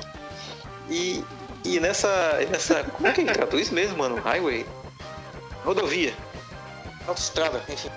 [0.87, 1.23] E,
[1.63, 2.07] e nessa,
[2.51, 2.83] nessa.
[2.83, 4.17] Como é que traduz mesmo, mano?
[4.17, 4.65] Highway?
[5.65, 6.13] Rodovia.
[7.07, 7.89] Autoestrada, enfim.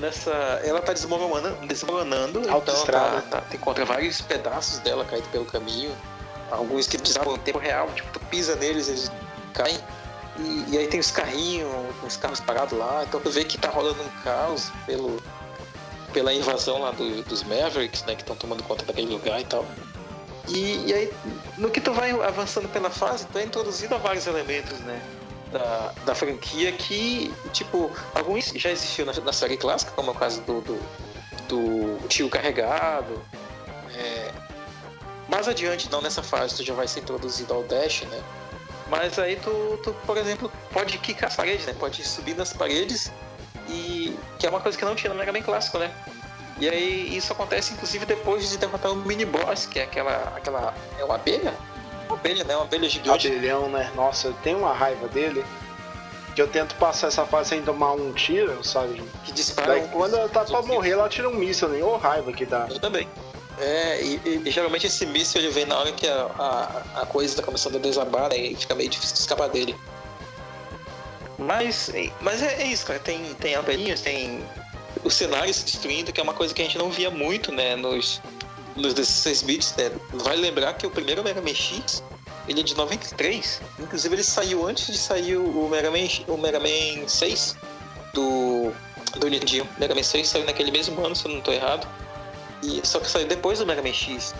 [0.00, 0.32] Nessa.
[0.64, 5.94] Ela tá desmoronando, desmoronando então tá, tá, encontra vários pedaços dela caídos pelo caminho.
[6.50, 9.12] Alguns que precisavam em tempo real, tipo, tu pisa neles, eles
[9.52, 9.78] caem.
[10.38, 11.70] E, e, aí tem os carrinhos,
[12.02, 15.22] os carros parados lá, então tu vê que tá rolando um caos pelo,
[16.12, 19.66] pela invasão lá do, dos Mavericks, né, que estão tomando conta daquele lugar e tal.
[20.48, 21.12] E, e, aí,
[21.58, 25.00] no que tu vai avançando pela fase, tu é introduzido a vários elementos, né,
[25.52, 30.16] da, da franquia que, tipo, alguns já existiam na, na série clássica, como é o
[30.16, 30.78] caso do, do,
[31.48, 33.22] do tio carregado.
[33.94, 34.32] É,
[35.28, 38.22] mais adiante, não nessa fase, tu já vai ser introduzido ao Dash, né,
[38.92, 41.74] mas aí tu, tu, por exemplo, pode quicar as paredes, né?
[41.80, 43.10] Pode subir nas paredes
[43.66, 45.90] e que é uma coisa que não tinha no Mega Man clássico, né?
[46.60, 50.74] E aí isso acontece inclusive depois de derrotar o mini boss, que é aquela aquela
[50.98, 51.54] é uma abelha?
[52.06, 52.54] Uma abelha, né?
[52.54, 53.28] Uma abelha gigante.
[53.28, 53.90] Abelhão, né?
[53.96, 55.42] Nossa, eu tenho uma raiva dele.
[56.34, 59.02] Que eu tento passar essa fase sem tomar um tiro, sabe?
[59.24, 59.68] Que dispara.
[59.68, 62.66] Daí, quando ela tá pra morrer, ela tira um míssil, nem ô raiva que dá.
[62.68, 63.08] Eu também.
[63.62, 67.32] É, e, e, geralmente esse míssil ele vem na hora que a, a, a coisa
[67.32, 68.36] está começando a desabar, né?
[68.36, 69.76] E fica meio difícil de escapar dele.
[71.38, 72.98] Mas, mas é, é isso, cara.
[72.98, 74.44] Tem, tem abelhinhas, tem
[75.04, 77.76] o cenário se destruindo, que é uma coisa que a gente não via muito, né?
[77.76, 78.20] Nos,
[78.74, 79.92] nos 16 bits, né?
[80.12, 82.02] Vai lembrar que o primeiro Mega Man X
[82.48, 83.60] ele é de 93.
[83.78, 87.56] Inclusive ele saiu antes de sair o Mega Man, o Mega Man 6
[88.12, 88.72] do,
[89.18, 89.68] do Nintendo.
[89.76, 91.86] O Mega Man 6 saiu naquele mesmo ano, se eu não estou errado.
[92.62, 94.34] E, só que saiu depois do Mega Man X.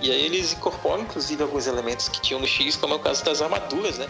[0.00, 3.24] E aí eles incorporam, inclusive, alguns elementos que tinham no X, como é o caso
[3.24, 4.08] das armaduras, né?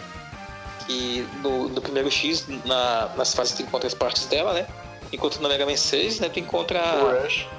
[0.85, 4.67] Que no, no primeiro X, na, nas fases tu encontra as partes dela, né?
[5.11, 6.81] Enquanto no Mega Man 6, né, tu encontra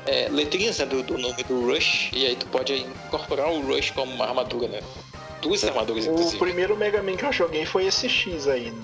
[0.06, 3.90] é, letrinhas né, do, do, nome do Rush, e aí tu pode incorporar o Rush
[3.92, 4.80] como uma armadura, né?
[5.40, 6.36] Duas armaduras, o inclusive.
[6.36, 8.82] O primeiro Mega Man que eu joguei foi esse X aí, né?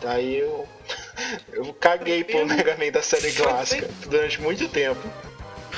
[0.00, 0.66] Daí eu.
[1.52, 5.00] eu caguei pro Mega Man da série clássica durante muito tempo.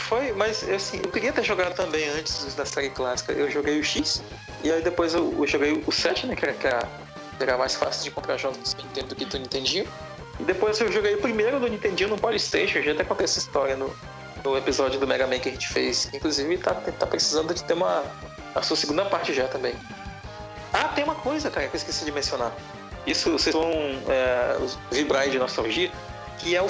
[0.08, 3.32] Foi, mas assim, eu queria ter jogado também antes da série clássica.
[3.32, 4.22] Eu joguei o X,
[4.62, 6.36] e aí depois eu, eu joguei o 7, né?
[6.36, 9.88] Que era, que era mais fácil de comprar jogos do Nintendo do que do Nintendinho.
[10.38, 12.82] E depois eu joguei o primeiro do Nintendinho no Polystation.
[12.82, 13.94] Já até contei essa história no,
[14.44, 16.10] no episódio do Mega Man que a gente fez.
[16.12, 18.04] Inclusive tá, tá precisando de ter uma.
[18.54, 19.74] a sua segunda parte já também.
[20.70, 22.52] Ah, tem uma coisa, cara, que eu esqueci de mencionar.
[23.06, 23.70] Isso vocês vão
[24.08, 24.58] é,
[24.90, 25.90] vibrar de nostalgia,
[26.38, 26.68] que é o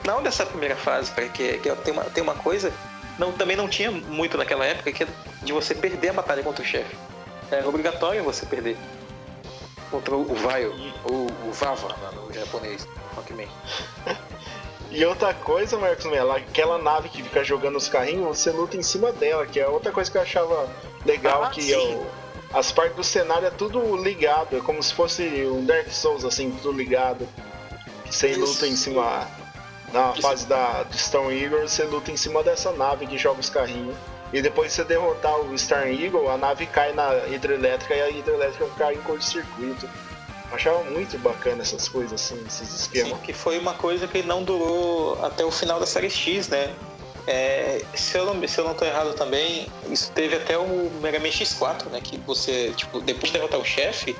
[0.00, 2.72] final dessa primeira fase, cara, que, que tem, uma, tem uma coisa,
[3.18, 5.08] não, também não tinha muito naquela época, que é
[5.42, 6.96] de você perder a batalha contra o chefe.
[7.50, 8.76] Era obrigatório você perder.
[9.90, 13.48] Contra o Vaio, ou o Vava, no japonês, Rockman.
[14.90, 18.82] E outra coisa, Marcos Mello, aquela nave que fica jogando os carrinhos, você luta em
[18.82, 20.66] cima dela, que é outra coisa que eu achava
[21.04, 22.06] legal, ah, que eu,
[22.54, 26.50] as partes do cenário é tudo ligado, é como se fosse um Dark Souls, assim,
[26.62, 27.28] tudo ligado.
[28.06, 29.28] Você luta em cima
[29.92, 33.96] na fase da, Stone Eagle, você luta em cima dessa nave que joga os carrinhos.
[34.32, 38.66] E depois você derrotar o Star Eagle, a nave cai na hidrelétrica e a hidrelétrica
[38.76, 39.88] cai em curto-circuito.
[40.52, 43.12] Achava muito bacana essas coisas assim, esses esquemas.
[43.12, 46.74] Sim, que foi uma coisa que não durou até o final da série X, né?
[47.26, 51.18] É, se, eu não, se eu não tô errado também, isso teve até o Mega
[51.18, 52.00] Man X4, né?
[52.02, 54.16] Que você, tipo, depois de derrotar o chefe,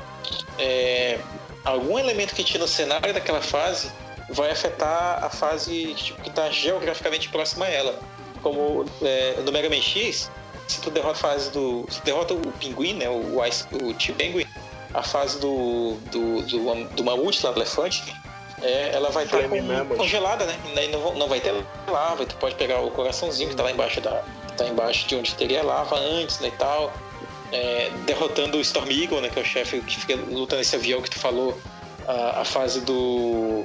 [0.58, 1.18] é,
[1.64, 3.90] algum elemento que tinha no cenário daquela fase
[4.28, 7.98] vai afetar a fase tipo, que está geograficamente próxima a ela.
[8.42, 10.30] Como é, no Mega Man X,
[10.68, 11.86] se tu derrota a fase do.
[11.88, 13.08] Se tu derrota o pinguim, né?
[13.08, 14.46] O, Ice, o T-Penguin,
[14.94, 18.14] a fase do, do, do, do mamute lá do elefante,
[18.62, 20.56] é, ela vai estar tá congelada, né?
[20.76, 21.54] E não, não vai ter
[21.88, 24.22] lava, tu pode pegar o coraçãozinho que está lá embaixo da.
[24.56, 26.48] tá embaixo de onde teria lava antes, né?
[26.48, 26.92] E tal.
[27.50, 29.30] É, derrotando o Storm Eagle, né?
[29.30, 31.58] Que é o chefe que fica lutando nesse avião que tu falou.
[32.06, 33.64] A, a fase do.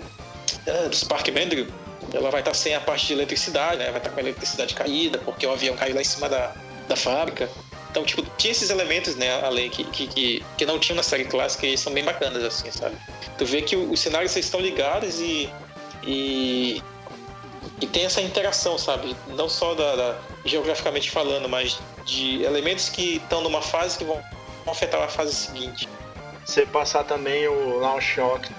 [0.65, 1.67] Do Spark Mandrill,
[2.13, 3.89] ela vai estar sem a parte de eletricidade, né?
[3.91, 6.53] Vai estar com a eletricidade caída, porque o avião caiu lá em cima da,
[6.87, 7.49] da fábrica.
[7.93, 11.67] Então, tipo, tinha esses elementos, né, além que, que, que, não tinham na série clássica
[11.67, 12.97] e são bem bacanas, assim, sabe?
[13.37, 15.47] Tu vê que os cenários estão ligados e,
[16.01, 16.81] e,
[17.79, 19.15] e tem essa interação, sabe?
[19.27, 24.19] Não só da, da, geograficamente falando, mas de elementos que estão numa fase que vão
[24.65, 25.87] afetar a fase seguinte.
[26.43, 28.51] Você passar também o Launch Shock,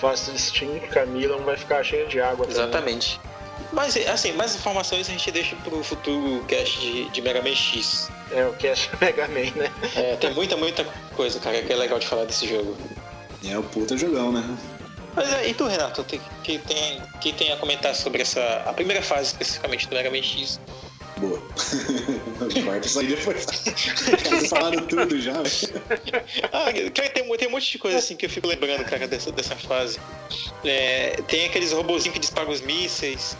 [0.00, 2.46] usar Fast Steam, Camila, não vai ficar cheio de água.
[2.48, 3.18] Exatamente.
[3.18, 3.30] Também.
[3.72, 8.10] Mas, assim, mais informações a gente deixa pro futuro cast de, de Mega Man X.
[8.32, 9.70] É, o cast Mega Man, né?
[9.94, 10.84] É, tem muita, muita
[11.14, 12.76] coisa, cara, que é legal de falar desse jogo.
[13.46, 14.44] É o puta jogão, né?
[15.14, 16.20] Mas é, e tu, Renato, que
[16.58, 18.62] tem, que tem a comentar sobre essa.
[18.66, 20.60] a primeira fase especificamente do Mega Man X?
[21.20, 21.40] Boa.
[22.64, 23.46] Corta isso aí depois.
[24.48, 25.34] Falaram tudo já,
[26.52, 29.30] ah, cara, tem, tem um monte de coisa assim que eu fico lembrando, cara, dessa,
[29.30, 29.98] dessa fase.
[30.64, 33.36] É, tem aqueles robozinhos que disparam os mísseis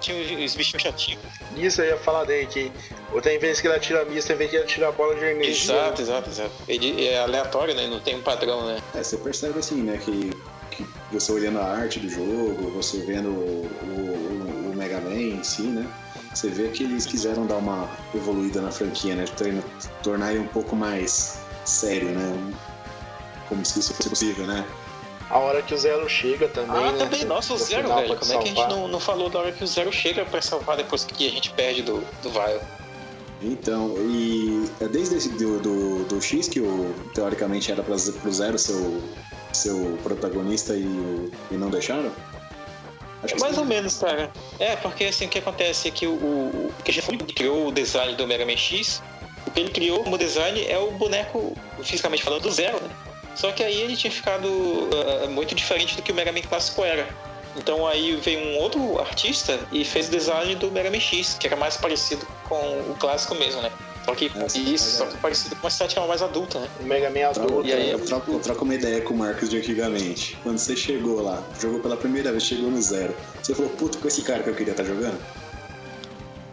[0.00, 1.20] tinha os bichinhos chatinhos.
[1.56, 2.72] Isso eu ia falar dele, que
[3.12, 5.24] ou tem vezes que ele atira missa, tem vezes que ele atira a bola de
[5.24, 5.74] energia.
[5.74, 6.52] Exato, exato, exato.
[6.68, 7.86] Ele é aleatório, né?
[7.86, 8.80] Não tem um padrão, né?
[8.94, 10.30] É, você percebe assim, né, que,
[10.70, 15.42] que você olhando a arte do jogo, você vendo o, o, o Mega Man em
[15.42, 15.86] si, né?
[16.38, 19.24] Você vê que eles quiseram dar uma evoluída na franquia, né?
[20.04, 22.54] Tornar ele um pouco mais sério, né?
[23.48, 24.64] Como se isso fosse possível, né?
[25.30, 26.76] a hora que o Zero chega também.
[26.76, 26.98] Ah, né?
[26.98, 28.16] também, nossa, o Zero, velho.
[28.16, 30.40] Como é que a gente não, não falou da hora que o Zero chega pra
[30.40, 32.60] salvar depois que a gente perde do, do Vile?
[33.42, 38.32] Então, e é desde esse, do, do, do, X que o, teoricamente era pra, pro
[38.32, 39.02] Zero ser o,
[39.52, 42.12] seu protagonista e, e não deixaram?
[43.40, 44.30] Mais ou menos, cara.
[44.58, 47.72] É, porque assim, o que acontece é que o, o que a gente criou o
[47.72, 49.02] design do Mega Man X,
[49.46, 52.90] o que ele criou como design é o boneco, fisicamente falando, do Zero, né?
[53.34, 56.84] Só que aí ele tinha ficado uh, muito diferente do que o Mega Man clássico
[56.84, 57.08] era.
[57.56, 61.46] Então aí veio um outro artista e fez o design do Mega Man X, que
[61.46, 62.56] era mais parecido com
[62.90, 63.70] o clássico mesmo, né?
[64.08, 66.68] Só que Essa, isso, só que parecido com uma estética mais adulta, né?
[66.80, 67.68] O Mega Man adulto.
[67.68, 70.34] E aí, eu, troco, eu troco uma ideia com o Marcos de antigamente.
[70.42, 73.14] Quando você chegou lá, jogou pela primeira vez, chegou no zero.
[73.42, 75.20] Você falou, puto, com esse cara que eu queria estar tá jogando?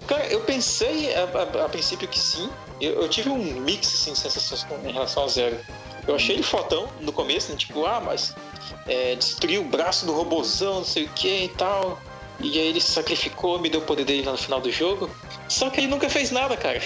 [0.06, 2.50] Cara, eu pensei a, a, a princípio que sim.
[2.82, 5.58] Eu, eu, tive um mix assim, de sensações em relação ao zero.
[6.06, 7.58] Eu achei ele fotão no começo, né?
[7.58, 8.36] Tipo, ah, mas
[8.86, 12.02] é, destruiu o braço do robozão, não sei o que e tal.
[12.42, 15.10] E aí ele se sacrificou, me deu o poder dele lá no final do jogo.
[15.48, 16.82] Só que ele nunca fez nada, cara.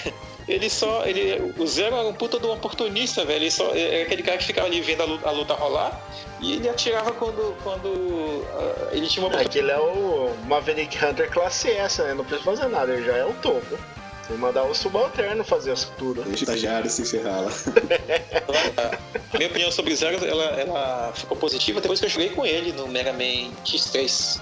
[0.50, 1.06] Ele só.
[1.06, 3.44] Ele, o Zero era um puta de um oportunista, velho.
[3.44, 6.02] Ele só, é aquele cara que ficava ali vendo a luta, a luta rolar
[6.42, 7.56] e ele atirava quando.
[7.64, 12.16] quando uh, ele tinha uma Aquele é o Maverick Hunter classe S, né?
[12.16, 13.78] Não precisa fazer nada, ele já é o topo.
[14.28, 16.24] Tem que mandar o subalterno fazer as tudo.
[16.24, 17.52] Deixa o estagiário se ferrar lá.
[19.38, 22.72] Minha opinião sobre o Zero, ela, ela ficou positiva depois que eu joguei com ele
[22.72, 24.42] no Mega Man X3.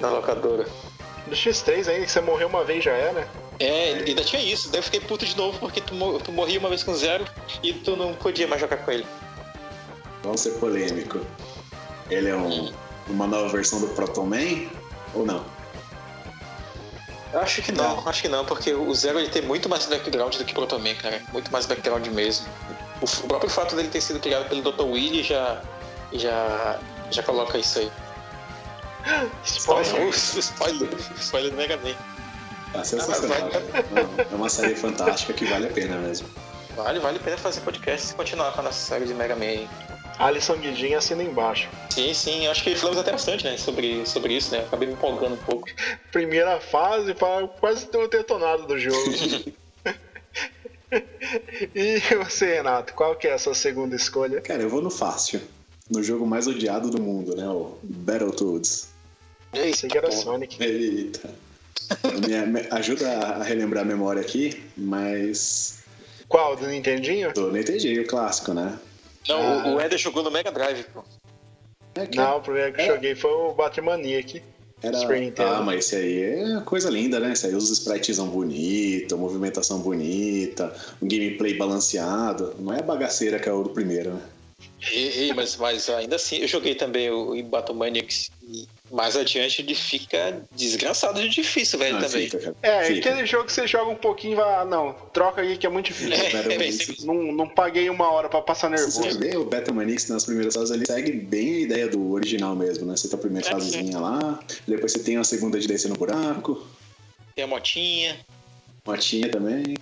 [0.00, 0.66] Na locadora.
[1.32, 3.26] No X3 ainda, que você morreu uma vez já era?
[3.58, 4.68] É, ainda tinha isso.
[4.68, 7.24] Daí eu fiquei puto de novo porque tu, tu morria uma vez com Zero
[7.62, 9.06] e tu não podia mais jogar com ele.
[10.22, 11.24] Vamos ser polêmico.
[12.10, 12.70] Ele é um,
[13.08, 14.68] uma nova versão do Proton Man
[15.14, 15.42] ou não?
[17.32, 20.44] Acho que não, acho que não, porque o Zero ele tem muito mais background do
[20.44, 21.22] que o Protoman, cara.
[21.32, 22.46] Muito mais background mesmo.
[23.00, 24.84] O próprio fato dele ter sido criado pelo Dr.
[24.84, 25.62] Willy já,
[26.12, 26.78] já,
[27.10, 27.90] já coloca isso aí.
[29.44, 30.08] Spoiler!
[30.10, 30.88] spoiler,
[31.18, 31.94] spoiler do Mega Man.
[32.74, 33.50] Ah, sensacional.
[34.30, 36.28] é uma série fantástica que vale a pena mesmo.
[36.74, 39.68] Vale, vale a pena fazer podcast e continuar com a nossa série de Mega Man.
[40.18, 41.68] Alisson Guidin assina embaixo.
[41.90, 44.60] Sim, sim, acho que falamos até bastante, né, sobre, sobre isso, né?
[44.60, 45.68] Acabei me empolgando um pouco.
[46.10, 48.96] Primeira fase, para quase ter o detonado do jogo.
[51.74, 54.40] e você, Renato, qual que é a sua segunda escolha?
[54.40, 55.40] Cara, eu vou no fácil.
[55.90, 57.46] No jogo mais odiado do mundo, né?
[57.48, 58.91] O Battletoads.
[59.52, 60.62] Isso que era Sonic.
[60.62, 61.30] Eita.
[62.26, 65.82] me, me, ajuda a relembrar a memória aqui, mas.
[66.28, 66.56] Qual?
[66.56, 67.32] Do Nintendinho?
[67.32, 68.78] Do Nintendinho, o clássico, né?
[69.28, 69.74] Não, ah.
[69.74, 71.04] o Eder jogou no Mega Drive, pô.
[71.94, 72.16] É que...
[72.16, 72.88] Não, o primeiro que eu é.
[72.94, 74.42] joguei foi o Batmaniac.
[74.82, 74.98] Era...
[75.38, 77.32] Ah, mas esse aí é coisa linda, né?
[77.32, 82.56] Esse aí os sprites são bonitos, movimentação bonita, um gameplay balanceado.
[82.58, 84.22] Não é a bagaceira que é o do primeiro, né?
[84.92, 89.16] E, e, mas, mas ainda assim, eu joguei também o, o Battle Maniacs e mais
[89.16, 92.28] adiante ele fica desgraçado de difícil, velho, ah, também.
[92.28, 93.08] Fica, é, fica.
[93.08, 95.70] aquele jogo que você joga um pouquinho e vai, ah, não, troca aí que é
[95.70, 96.12] muito difícil.
[96.12, 99.02] É, é, não, não paguei uma hora pra passar nervoso.
[99.02, 102.54] você vê o Battle Manix nas primeiras fases, ele segue bem a ideia do original
[102.54, 102.94] mesmo, né?
[102.94, 104.38] Você tem a primeira é, fasezinha lá,
[104.68, 106.62] depois você tem a segunda de descer no buraco.
[107.34, 108.20] Tem a motinha.
[108.86, 109.74] Motinha também.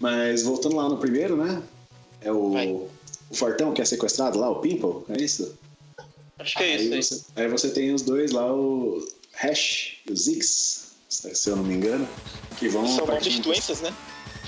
[0.00, 1.62] Mas voltando lá no primeiro, né?
[2.20, 2.88] É o,
[3.30, 5.56] o Fortão que é sequestrado lá, o Pimple, é isso?
[6.40, 7.14] Acho que é aí isso.
[7.14, 11.64] Você, aí você tem os dois lá, o Hash e o Ziggs, se eu não
[11.64, 12.08] me engano,
[12.58, 12.86] que vão.
[12.86, 13.94] São de doenças, né?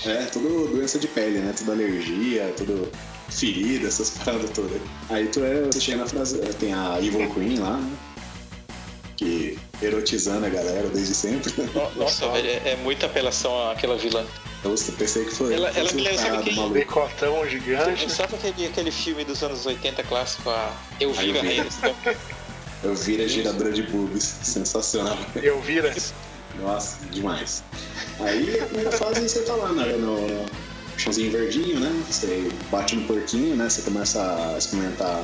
[0.03, 1.53] É, tudo doença de pele, né?
[1.55, 2.91] Tudo alergia, tudo
[3.29, 4.81] ferida, essas paradas todas.
[5.09, 7.97] Aí tu é, você chega na frase, tem a Evil Queen lá, né?
[9.15, 11.53] Que erotizando a galera desde sempre.
[11.95, 14.25] Nossa, velho, é, é muita apelação àquela vilã.
[14.63, 15.53] Eu pensei que foi.
[15.53, 16.69] Ela, ela me lembra, sabe que.
[16.69, 18.09] Decotão gigante.
[18.09, 21.79] Sabe aquele, aquele filme dos anos 80 clássico, a Eu Vira Reis?
[22.81, 24.23] Eu Vira giradora de boobs.
[24.23, 25.17] Sensacional.
[25.35, 25.93] Eu Vira?
[26.61, 27.63] Nossa, demais.
[28.19, 30.45] Aí a primeira fase você tá lá né, no
[30.97, 32.03] chãozinho verdinho, né?
[32.07, 33.67] Você bate no porquinho, né?
[33.69, 34.21] Você começa
[34.53, 35.23] a experimentar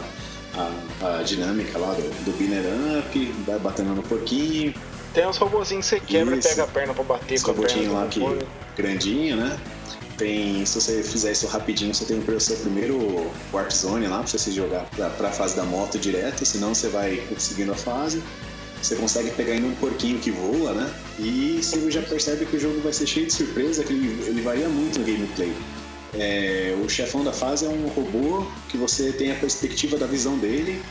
[0.55, 2.63] a, a dinâmica lá do, do Binner
[2.99, 4.73] Up, vai batendo no porquinho.
[5.19, 7.53] Tem uns robozinhos que você quebra e pega a perna pra bater Esse com a
[7.53, 7.91] perna.
[7.91, 8.21] lá que
[8.77, 9.59] grandinho, né?
[10.17, 14.27] Tem, se você fizer isso rapidinho, você tem o seu primeiro Warp Zone lá pra
[14.27, 18.23] você se jogar pra, pra fase da moto direto, senão você vai conseguindo a fase.
[18.81, 20.89] Você consegue pegar ainda um porquinho que voa, né?
[21.19, 24.41] E você já percebe que o jogo vai ser cheio de surpresa, que ele, ele
[24.41, 25.53] varia muito no gameplay.
[26.13, 30.37] É, o chefão da fase é um robô que você tem a perspectiva da visão
[30.37, 30.81] dele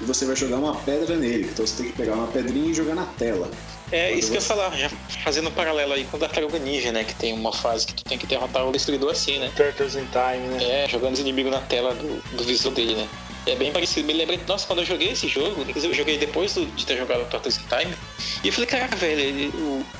[0.00, 1.48] e você vai jogar uma pedra nele.
[1.52, 3.50] Então você tem que pegar uma pedrinha e jogar na tela.
[3.90, 4.32] É Quando isso você...
[4.32, 4.90] que eu ia falar, já
[5.22, 7.04] fazendo um paralelo aí com o Tartaruga Ninja, né?
[7.04, 9.50] Que tem uma fase que tu tem que derrotar o destruidor assim, né?
[9.56, 10.84] Turtles in Time, né?
[10.84, 13.08] É, jogando os inimigos na tela do, do visor dele, né?
[13.46, 14.06] É bem parecido.
[14.06, 16.96] Me lembrei, nossa, quando eu joguei esse jogo, inclusive eu joguei depois do, de ter
[16.96, 17.96] jogado o in Time,
[18.42, 19.52] e eu falei, caraca, velho, ele,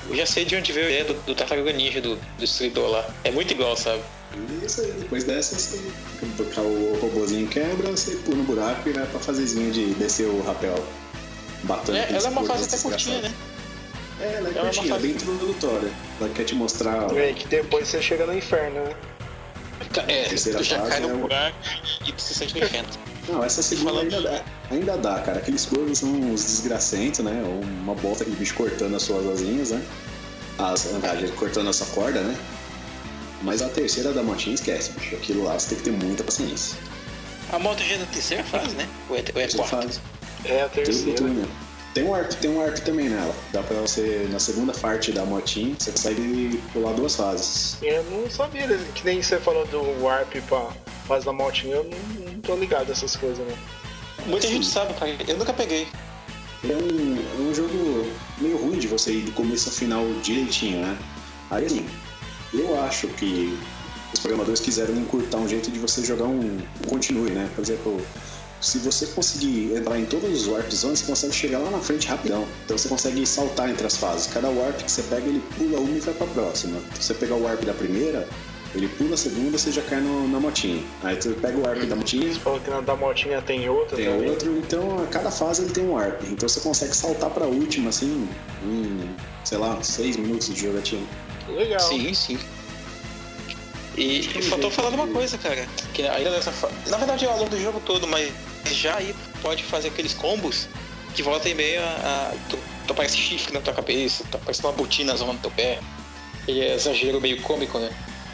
[0.09, 2.89] eu, já sei de onde veio a ideia do, do Tartaruga Ninja, do, do destruidor
[2.89, 3.09] lá.
[3.23, 4.01] É muito igual, sabe?
[4.63, 5.79] Isso aí, depois dessa, você,
[6.59, 10.75] o robôzinho quebra, você pula no buraco e vai pra fasezinha de descer o rapel.
[11.63, 13.33] Batendo é, ela é uma fase até curtinha, né?
[14.19, 15.91] É, ela é, ela curtinha, é bem introdutória.
[16.19, 17.17] Ela quer te mostrar.
[17.17, 18.95] É, que depois você chega no inferno, né?
[20.07, 21.57] É, tu já cai no é buraco
[22.05, 22.89] e tu se sente no inferno.
[23.27, 25.39] Não, essa segunda ainda dá, ainda dá, cara.
[25.39, 27.43] Aqueles corvos são uns desgracentos, né?
[27.81, 29.83] Uma bosta de bicho cortando as suas asinhas, né?
[30.57, 30.87] As,
[31.35, 32.37] cortando a sua corda, né?
[33.41, 35.15] Mas a terceira da motinha esquece, bicho.
[35.15, 36.77] Aquilo lá você tem que ter muita paciência.
[37.51, 38.87] A moto já é da terceira fase, né?
[39.09, 39.81] Ou é, ou é a quarta?
[39.81, 39.99] Fase.
[40.45, 41.47] É a terceira.
[41.93, 43.33] Tem um arco, tem um arco também nela.
[43.51, 47.77] Dá pra você, na segunda parte da motinha, você consegue pular duas fases.
[47.81, 50.69] Eu não sabia, que nem você falou do Warp pra
[51.07, 53.57] fase da motinha, eu não, não tô ligado essas coisas, né?
[54.25, 54.53] Muita Sim.
[54.53, 55.15] gente sabe, cara.
[55.27, 55.87] Eu nunca peguei.
[56.63, 58.07] É um, é um jogo
[58.39, 60.97] meio ruim de você ir do começo ao final direitinho, né?
[61.49, 61.85] Aí assim,
[62.53, 63.57] eu acho que
[64.13, 67.49] os programadores quiseram encurtar um jeito de você jogar um, um continue, né?
[67.55, 68.01] Por exemplo,
[68.59, 72.07] se você conseguir entrar em todos os warp zones, você consegue chegar lá na frente
[72.07, 72.47] rapidão.
[72.65, 74.27] Então você consegue saltar entre as fases.
[74.27, 76.79] Cada warp que você pega, ele pula uma e vai pra próxima.
[76.95, 78.27] Se você pegar o warp da primeira,
[78.75, 80.83] ele pula a segunda, você já cai no, na motinha.
[81.03, 82.31] Aí você pega o warp da motinha.
[82.31, 84.29] Você falou que na da motinha tem outro Tem também.
[84.29, 86.21] outro, então a cada fase ele tem um warp.
[86.23, 88.27] Então você consegue saltar pra última, assim,
[88.63, 91.05] em, sei lá, seis minutos de jogatina.
[91.47, 91.79] Legal.
[91.79, 92.39] Sim, sim.
[93.97, 95.67] E faltou falar de uma coisa, cara.
[95.93, 96.69] Que ainda nessa fa...
[96.87, 98.31] Na verdade é ao longo do jogo todo, mas
[98.71, 100.67] já aí pode fazer aqueles combos
[101.15, 102.33] que volta e meia a.
[102.47, 105.51] Tu, tu aparece chifre na tua cabeça, tu aparece uma botina na zona do teu
[105.51, 105.79] pé.
[106.47, 107.89] E é exagero meio cômico, né?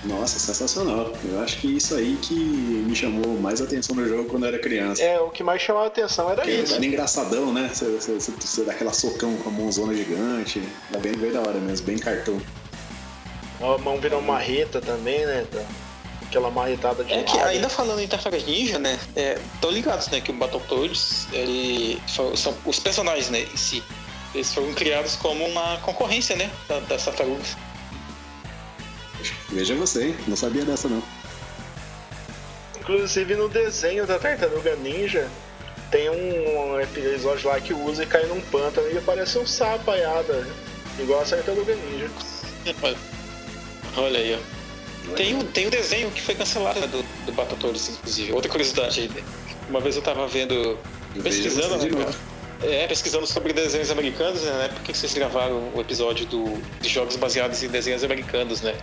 [0.05, 1.11] Nossa, sensacional.
[1.23, 4.59] Eu acho que isso aí que me chamou mais atenção no jogo quando eu era
[4.59, 5.01] criança.
[5.01, 6.75] É, o que mais chamava atenção era Porque isso.
[6.75, 7.69] Era engraçadão, né?
[7.73, 10.61] Você, você, você, você dá aquela socão com a mãozona gigante.
[10.93, 12.41] É bem, bem da hora mesmo, bem cartão.
[13.61, 15.45] A mão virou marreta também, né?
[16.23, 18.99] Aquela marretada de É que ainda falando em Tartaruga Ninja, né?
[19.15, 20.19] É, tô ligados, né?
[20.19, 22.01] Que o Battletoads, ele.
[22.07, 22.33] São
[22.65, 23.41] os personagens, né?
[23.41, 23.81] Em si.
[24.35, 26.49] Eles foram criados como uma concorrência, né?
[26.89, 27.55] Das tartarugas.
[29.49, 30.15] Veja você, hein?
[30.27, 31.03] Não sabia dessa não.
[32.79, 35.29] Inclusive no desenho da Tartaruga Ninja
[35.89, 40.47] tem um episódio lá que usa e cai num pântano e aparece um sapo aiada,
[40.99, 42.09] igual a Tartaruga Ninja.
[43.95, 44.63] Olha aí, ó.
[45.15, 48.31] Tem um, tem um desenho que foi cancelado né, do, do inclusive.
[48.31, 49.23] Outra curiosidade aí.
[49.69, 50.77] Uma vez eu tava vendo.
[51.21, 52.13] pesquisando, né,
[52.61, 54.69] É, pesquisando sobre desenhos americanos, né?
[54.73, 58.75] Por que vocês gravaram o episódio do, de jogos baseados em desenhos americanos, né?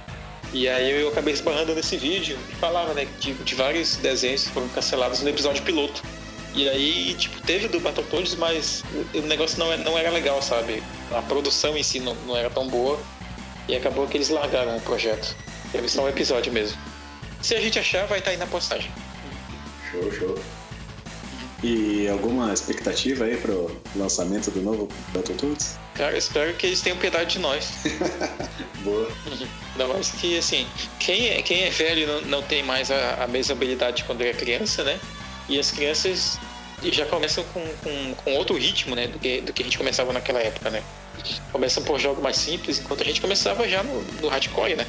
[0.52, 4.50] E aí eu acabei esbarrando nesse vídeo e falava, né, de, de vários desenhos que
[4.50, 6.02] foram cancelados no episódio piloto.
[6.54, 8.82] E aí, tipo, teve do Battletoads, mas
[9.14, 10.82] o negócio não, é, não era legal, sabe?
[11.12, 12.98] A produção em si não, não era tão boa.
[13.68, 15.36] E acabou que eles largaram o projeto.
[15.70, 16.76] Teve só um episódio mesmo.
[17.40, 18.90] Se a gente achar, vai estar tá aí na postagem.
[19.92, 20.38] Show, show.
[21.62, 25.78] E alguma expectativa aí pro lançamento do novo Battletoads?
[25.94, 27.70] Cara, espero que eles tenham piedade de nós.
[28.82, 29.10] Boa.
[29.72, 30.66] Ainda mais que, assim,
[30.98, 34.32] quem é, quem é velho não, não tem mais a, a mesma habilidade quando era
[34.32, 34.98] criança, né?
[35.50, 36.38] E as crianças
[36.82, 39.06] já começam com, com, com, outro ritmo, né?
[39.08, 40.82] Do que, do que a gente começava naquela época, né?
[41.52, 44.86] Começam por jogos mais simples, enquanto a gente começava já no, no hardcore, né?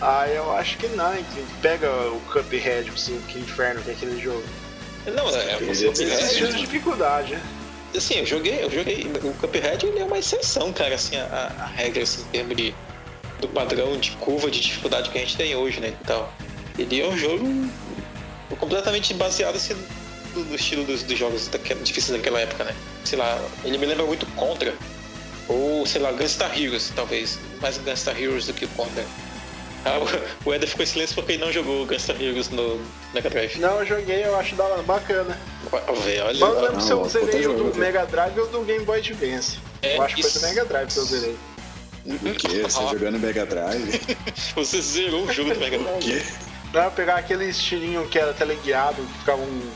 [0.00, 1.22] Ah, eu acho que não, hein?
[1.60, 4.42] Pega o Cuphead, assim, que inferno que é aquele jogo.
[5.14, 7.42] Não, é, é existe de dificuldade, né?
[7.96, 9.10] Assim, eu joguei, eu joguei.
[9.24, 12.74] O Cuphead ele é uma exceção, cara, assim, a, a regra, assim, em termos de,
[13.40, 15.92] do padrão de curva de dificuldade que a gente tem hoje, né?
[16.00, 16.28] Então,
[16.78, 17.44] ele é um jogo
[18.58, 19.74] completamente baseado assim,
[20.34, 22.74] no, no estilo dos, dos jogos daquela, difíceis daquela época, né?
[23.04, 24.74] Sei lá, ele me lembra muito Contra.
[25.48, 27.38] Ou, sei lá, Gunstar Heroes, talvez.
[27.60, 29.04] Mais Gunstar Heroes do que Contra.
[29.84, 29.98] Ah,
[30.44, 32.80] o Eder ficou em silêncio porque ele não jogou Gunstar Heroes no
[33.14, 33.56] Mega Drive.
[33.58, 34.54] Não, eu joguei, eu acho
[34.86, 35.38] bacana.
[36.04, 38.84] Véio, olha, Mas eu lembro se eu zerei o do Mega Drive ou do Game
[38.84, 39.58] Boy Advance.
[39.82, 41.36] É, eu acho que foi do Mega Drive que eu zerei.
[42.06, 42.62] O quê?
[42.62, 42.88] Você ah.
[42.92, 44.00] jogando Mega Drive?
[44.54, 45.96] Você zerou o jogo do Mega Drive?
[45.96, 46.22] O quê?
[46.72, 49.70] Não, pegar aquele estilinho que era teleguiado, que ficava um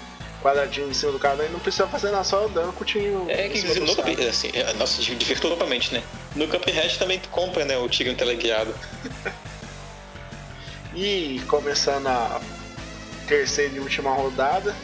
[0.45, 3.25] quadradinho em cima do carro, aí não precisa fazer nada, só andando com o tirinho.
[3.29, 6.03] É, que no Cuphead, assim, é, nossa, divirtou totalmente, né?
[6.37, 8.75] No Cuphead também tu compra, né, o tirinho teleguiado.
[10.95, 12.41] e começando a
[13.27, 14.75] terceira e última rodada,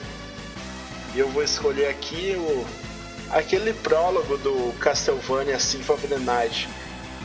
[1.14, 2.80] eu vou escolher aqui o
[3.30, 6.68] aquele prólogo do Castlevania Symphony of the Night,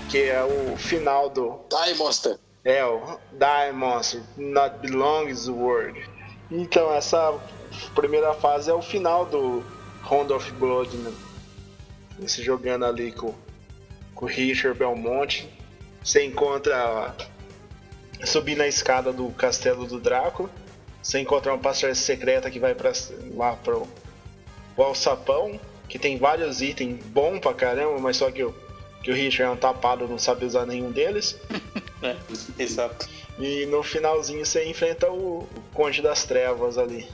[0.09, 1.59] que é o final do.
[1.69, 2.37] Die Monster!
[2.63, 6.09] É, o Die Monster, Not Belongs the World.
[6.51, 7.33] Então, essa
[7.93, 9.63] primeira fase é o final do
[10.03, 11.11] Round of Blood, né?
[12.19, 13.33] Você jogando ali com,
[14.13, 15.49] com o Richard Belmonte.
[16.03, 17.13] Você encontra.
[18.23, 20.49] Subir na escada do castelo do Drácula.
[21.01, 22.91] Você encontra uma passagem secreta que vai pra,
[23.35, 23.87] lá pro,
[24.75, 25.59] o Alçapão.
[25.87, 28.55] Que tem vários itens bom pra caramba, mas só que o,
[29.03, 31.37] que o Richard é um tapado, não sabe usar nenhum deles.
[32.03, 32.15] É,
[32.59, 33.07] exato.
[33.39, 37.07] E no finalzinho você enfrenta o, o Conde das Trevas ali,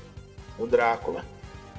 [0.58, 1.24] o Drácula.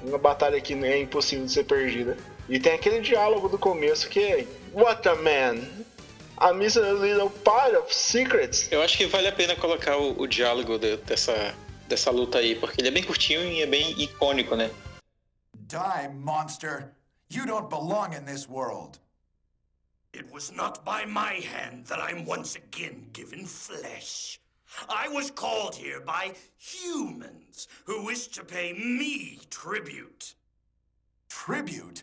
[0.03, 2.17] Uma batalha que é impossível de ser perdida.
[2.49, 5.59] E tem aquele diálogo do começo que é What a man!
[6.39, 8.69] A miserable little part of secrets.
[8.71, 11.55] Eu acho que vale a pena colocar o, o diálogo de, dessa,
[11.89, 14.71] dessa luta aí, porque ele é bem curtinho e é bem icônico, né?
[15.69, 16.93] Die, monster!
[17.31, 18.99] You don't belong in this world.
[20.13, 24.39] It was not by my hand that I'm once again given flesh.
[24.89, 30.35] I was called here by humans who wish to pay me tribute.
[31.29, 32.03] Tribute?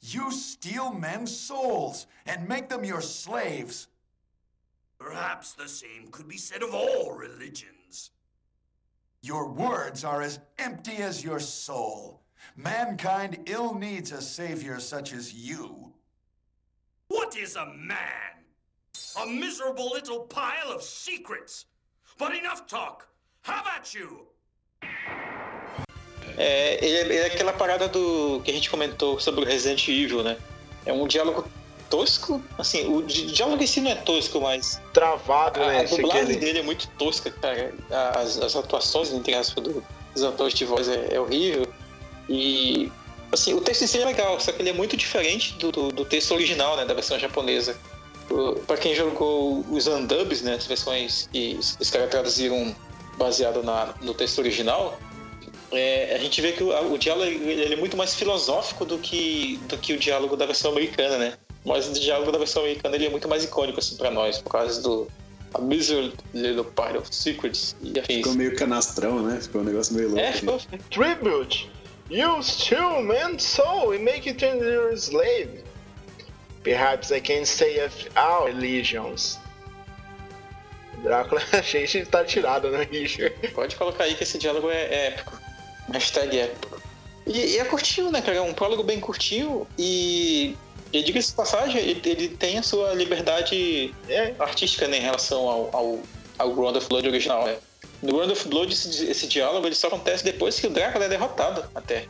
[0.00, 3.88] You steal men's souls and make them your slaves.
[4.98, 8.10] Perhaps the same could be said of all religions.
[9.22, 12.22] Your words are as empty as your soul.
[12.56, 15.92] Mankind ill needs a savior such as you.
[17.08, 17.96] What is a man?
[19.22, 21.66] A miserable little pile of secrets.
[22.18, 23.08] But enough talk.
[23.42, 24.26] Have at you?
[26.42, 30.38] É, ele é aquela parada do que a gente comentou sobre o Resident Evil, né?
[30.86, 31.46] É um diálogo
[31.90, 35.80] tosco, assim, o diálogo em si não é tosco, mas travado, a, né?
[35.80, 37.74] A dublagem dele é muito tosca, cara.
[38.16, 39.84] As, as atuações, entre aspas, do,
[40.14, 41.66] dos atores de voz é, é horrível.
[42.26, 42.90] E
[43.32, 45.88] Assim, o texto em si é legal, só que ele é muito diferente do, do,
[45.92, 47.76] do texto original, né, da versão japonesa.
[48.66, 52.74] Para quem jogou os undubs, né, as versões que os caras traduziram
[53.16, 54.98] baseado na, no texto original,
[55.72, 59.58] é, a gente vê que o, o diálogo ele é muito mais filosófico do que,
[59.68, 61.34] do que o diálogo da versão americana, né?
[61.64, 64.50] Mas o diálogo da versão americana ele é muito mais icônico assim para nós, por
[64.50, 65.08] causa do
[65.54, 68.18] A Miserable Little Part of Secrets e afins.
[68.18, 69.40] Ficou meio canastrão, né?
[69.40, 70.22] Ficou um negócio meio louco.
[70.22, 70.60] É, ficou.
[70.90, 71.70] Tribute!
[72.10, 75.62] You steal man's soul and make it into your slave.
[76.64, 79.38] Perhaps I can say of our religions.
[81.04, 83.34] Drácula, a gente tá tirado, né, Richard?
[83.54, 85.38] Pode colocar aí que esse diálogo é épico.
[85.92, 86.80] Hashtag épico.
[87.26, 88.38] E, e, é curtinho, né, cara?
[88.38, 90.56] É um prólogo bem curtinho e.
[90.92, 94.34] E diga-se de passagem, ele, ele, tem a sua liberdade é.
[94.40, 95.98] artística né, em relação ao, ao,
[96.36, 97.58] ao Ground of Blood original, né?
[98.02, 101.08] No World of Blood, esse, esse diálogo ele só acontece depois que o Drácula é
[101.08, 102.06] derrotado, até.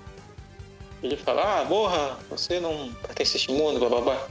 [1.02, 4.28] Ele fala, ah, morra, você não pertence a este mundo, blá blá blá.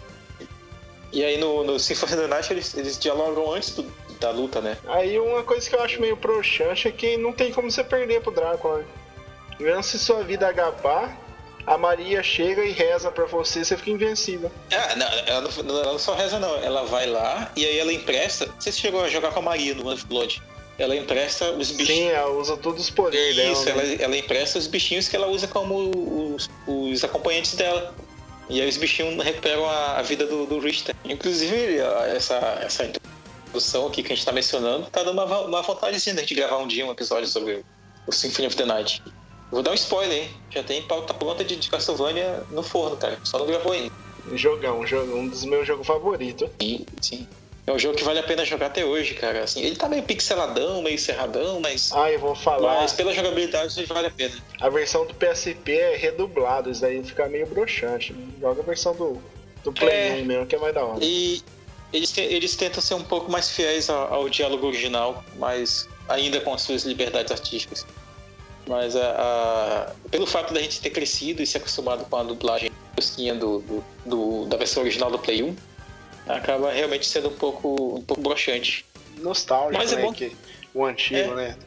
[1.11, 3.83] E aí no, no Symphony of the Night eles, eles dialogam antes do,
[4.19, 4.77] da luta, né?
[4.87, 8.21] Aí uma coisa que eu acho meio broxante é que não tem como você perder
[8.21, 8.85] pro Drácula.
[9.59, 11.17] Mesmo se sua vida agapar,
[11.67, 14.51] a Maria chega e reza pra você, você fica invencível.
[14.71, 16.55] Ah, não, ela não, ela só reza, não.
[16.57, 18.49] Ela vai lá e aí ela empresta.
[18.59, 20.41] Se chegou a jogar com a Maria no One Blood.
[20.79, 21.99] Ela empresta os bichinhos.
[21.99, 23.51] Sim, ela usa todos os poderes dela.
[23.51, 23.71] Isso, né?
[23.71, 25.91] ela, ela empresta os bichinhos que ela usa como
[26.33, 27.93] os, os acompanhantes dela.
[28.49, 30.95] E aí os bichinhos recuperam a, a vida do, do Richter.
[31.03, 31.79] Inclusive,
[32.15, 36.33] essa, essa introdução aqui que a gente tá mencionando tá dando uma, uma vontadezinha gente
[36.33, 37.63] gravar um dia um episódio sobre
[38.07, 39.03] o Symphony of the Night.
[39.51, 40.29] Vou dar um spoiler, hein?
[40.49, 43.17] Já tem pauta pronta de, de Castlevania no forno, cara.
[43.23, 43.91] Só não gravou ainda.
[44.33, 46.49] Jogão, jogo, um dos meus jogos favoritos.
[46.61, 47.27] Sim, sim.
[47.65, 49.43] É um jogo que vale a pena jogar até hoje, cara.
[49.43, 52.81] Assim, ele tá meio pixeladão, meio cerradão, mas, Ah, eu vou falar.
[52.81, 54.35] mas pela jogabilidade vale a pena.
[54.59, 58.15] A versão do PSP é redublado, isso daí fica meio broxante.
[58.41, 59.21] Joga a versão do,
[59.63, 60.13] do Play É.
[60.21, 60.99] 1 mesmo, que é mais da hora.
[61.03, 61.43] E
[61.93, 66.53] eles, eles tentam ser um pouco mais fiéis ao, ao diálogo original, mas ainda com
[66.53, 67.85] as suas liberdades artísticas.
[68.69, 69.09] Mas a,
[69.89, 73.59] a- pelo fato da gente ter crescido e se acostumado com a dublagem tosquinha do,
[73.61, 75.55] do- do- da versão original do Play 1,
[76.27, 78.85] acaba realmente sendo um pouco, um pouco broxante.
[79.17, 80.01] Nostálgico, Mas é né?
[80.03, 80.31] bom- Que,
[80.75, 81.35] o antigo, É.
[81.35, 81.57] né?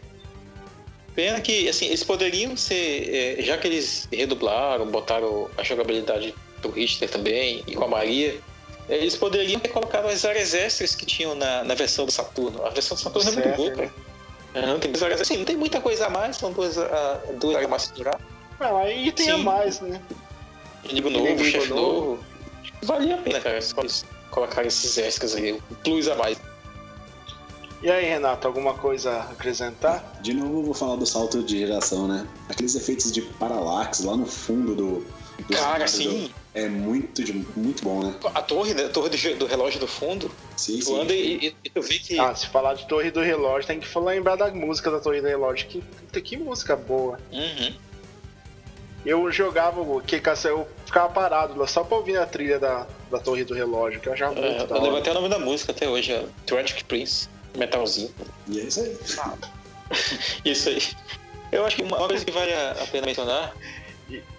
[1.16, 6.32] Pena que, assim, eles poderiam ser, é, já que eles redublaram, botaram a jogabilidade
[6.62, 8.38] do Richter também e com a Maria,
[8.88, 12.64] é, eles poderiam ter colocado as áreas extras que tinham na, na versão do Saturno.
[12.64, 13.86] A versão do Saturno é muito boa, Certo, né?
[13.88, 14.11] cara.
[14.54, 17.56] Aham, tem duas áreas, assim, não tem muita coisa a mais, são duas, ah, duas
[17.56, 18.20] áreas mais durar.
[18.60, 19.42] Ah, aí tem a Sim.
[19.42, 20.00] mais, né?
[20.84, 21.82] Inimigo novo, Inimigo chefe novo.
[21.82, 22.24] novo.
[22.82, 23.58] Valia a pena, cara,
[24.30, 26.38] colocarem esses extras aí, um plus a mais.
[27.82, 30.18] E aí, Renato, alguma coisa a acrescentar?
[30.20, 32.26] De novo eu vou falar do salto de geração, né?
[32.48, 35.06] Aqueles efeitos de paralaxe lá no fundo do.
[35.44, 38.14] Cara, cenário sim, do- É muito, de- muito bom, né?
[38.34, 41.00] a torre, né, a torre do, do relógio do fundo, Sim, tu sim.
[41.00, 42.18] anda e, e- e tu vê que...
[42.18, 45.20] Ah, se falar de Torre do Relógio, tem que falar- lembrar da música da Torre
[45.22, 45.66] do Relógio.
[45.68, 47.18] Que, puta, que música boa.
[47.32, 47.74] Uhum.
[49.04, 53.18] Eu jogava o que eu ficava parado lá só pra ouvir a trilha da, da
[53.18, 55.00] Torre do Relógio, que eu achava É, muito da eu lembro hora.
[55.00, 58.10] até o nome da música até hoje, é Tragic Prince, metalzinho.
[58.46, 58.96] E é isso aí.
[60.44, 60.82] Isso aí.
[61.50, 63.52] Eu acho que uma coisa que vale a pena mencionar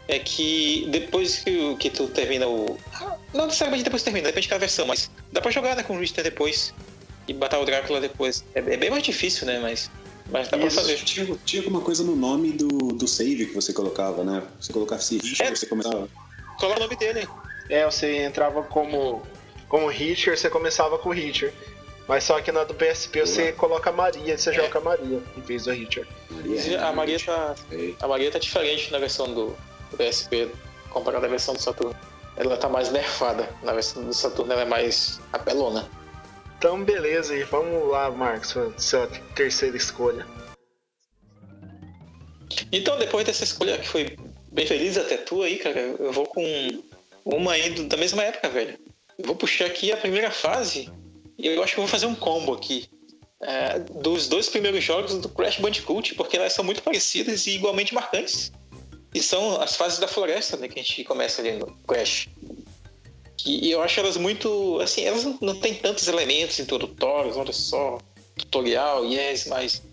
[0.07, 2.77] é que depois que, que tu termina o.
[3.33, 5.95] Não necessariamente depois que termina, depende de cada versão, mas dá pra jogar né, com
[5.95, 6.73] o Richter depois
[7.27, 8.43] e matar o Drácula depois.
[8.53, 9.59] É, é bem mais difícil, né?
[9.59, 9.89] Mas,
[10.29, 10.75] mas dá pra Isso.
[10.75, 10.97] fazer.
[10.97, 14.43] Tinha, tinha alguma coisa no nome do, do save que você colocava, né?
[14.59, 15.55] Você colocava esse Richard, É.
[15.55, 16.07] você começava.
[16.59, 17.27] Coloca o nome dele.
[17.69, 19.23] É, você entrava como,
[19.69, 21.53] como Hitcher, você começava com o Hitcher.
[22.07, 24.53] Mas só que na do PSP você coloca a Maria, você É.
[24.53, 26.05] joga a Maria em vez do Hitcher.
[26.29, 27.55] Maria, A Maria tá.
[28.01, 29.55] A Maria tá diferente na versão do
[29.93, 30.49] PSP
[30.89, 31.95] comparada à versão do Saturno.
[32.35, 33.47] Ela tá mais nerfada.
[33.61, 35.87] Na versão do Saturno ela é mais apelona.
[36.57, 40.25] Então, beleza, e vamos lá, Marcos, sua, terceira escolha.
[42.71, 44.15] Então, depois dessa escolha que foi
[44.51, 46.43] bem feliz até tua aí, cara, eu vou com
[47.25, 48.77] uma aí do- da mesma época, velho.
[49.17, 50.89] Eu vou puxar aqui a primeira fase
[51.37, 52.89] e eu acho que eu vou fazer um combo aqui.
[53.45, 57.93] é, dos dois primeiros jogos do Crash Bandicoot, porque elas são muito parecidas e igualmente
[57.93, 58.53] marcantes.
[59.13, 62.27] E são as fases da floresta, né, que a gente começa ali no Crash.
[63.45, 64.79] E, e eu acho elas muito.
[64.81, 67.99] Assim, elas não, não tem tantos elementos introdutórios, olha só,
[68.37, 69.83] tutorial, yes, mas.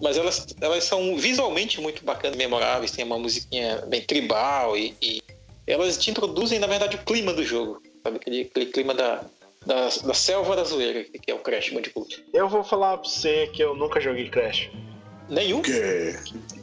[0.00, 5.22] Mas elas, elas são visualmente muito bacanas, memoráveis, tem uma musiquinha bem tribal e, e
[5.66, 7.82] elas te introduzem, na verdade, o clima do jogo.
[8.02, 8.16] Sabe?
[8.16, 9.24] Aquele, aquele clima da,
[9.66, 12.24] da, da selva da zoeira, que é o Crash Bandicoot.
[12.32, 14.70] Eu vou falar pra você que eu nunca joguei Crash.
[15.28, 15.60] Nenhum?
[15.62, 16.14] Que?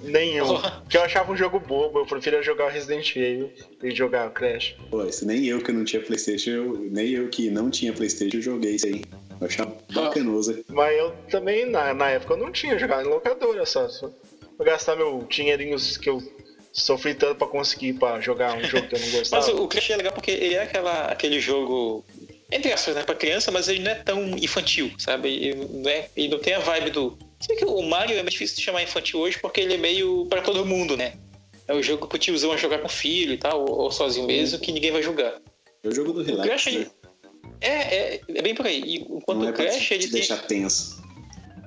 [0.03, 0.59] Nenhum.
[0.81, 3.51] Porque eu achava um jogo bobo, eu preferia jogar o Resident Evil
[3.83, 4.75] e jogar o Crash.
[4.89, 8.37] Pô, isso nem eu que não tinha Playstation, eu- nem eu que não tinha Playstation,
[8.37, 9.03] eu joguei isso aí.
[9.39, 10.63] Eu achava bacanoso.
[10.69, 13.87] Mas eu também, na, na época, eu não tinha jogado em locadora só.
[13.89, 14.09] só
[14.57, 16.23] pra gastar meu dinheirinho que eu
[16.71, 19.51] sofri tanto pra conseguir pra jogar um jogo que eu não Mas gostava.
[19.53, 22.05] o, o Crash é legal porque ele é aquela, aquele jogo,
[22.51, 25.29] entre aspas, né, pra criança, mas ele não é tão infantil, sabe?
[25.29, 27.17] Ele não, é, ele não tem a vibe do.
[27.45, 29.77] Se bem que o Mario é mais difícil de chamar infantil hoje porque ele é
[29.77, 31.13] meio pra todo mundo, né?
[31.67, 34.57] É o jogo pro tiozão vai jogar com o filho e tal, ou, sozinho mesmo,
[34.59, 35.39] que ninguém vai jogar.
[35.83, 36.87] É o jogo do O relax, Crash né?
[37.61, 37.69] é,
[38.15, 38.81] é, é bem por aí.
[38.81, 40.19] E enquanto Não é o pra Crash, te, ele te tem.
[40.21, 41.03] deixar tenso.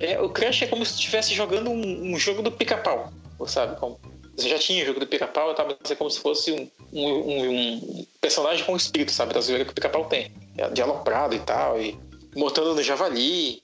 [0.01, 3.11] É, o Crash é como se estivesse jogando um, um jogo do pica-pau,
[3.47, 3.79] sabe?
[3.79, 3.97] Como-
[4.35, 5.65] você já tinha o jogo do pica-pau, tá?
[5.65, 9.33] mas é como se fosse um, um, um- um personagem com espírito, sabe?
[9.33, 10.31] Da zoeira que o pica-pau tem.
[10.57, 11.97] É, de aloprado e tal, e
[12.35, 13.61] montando no javali,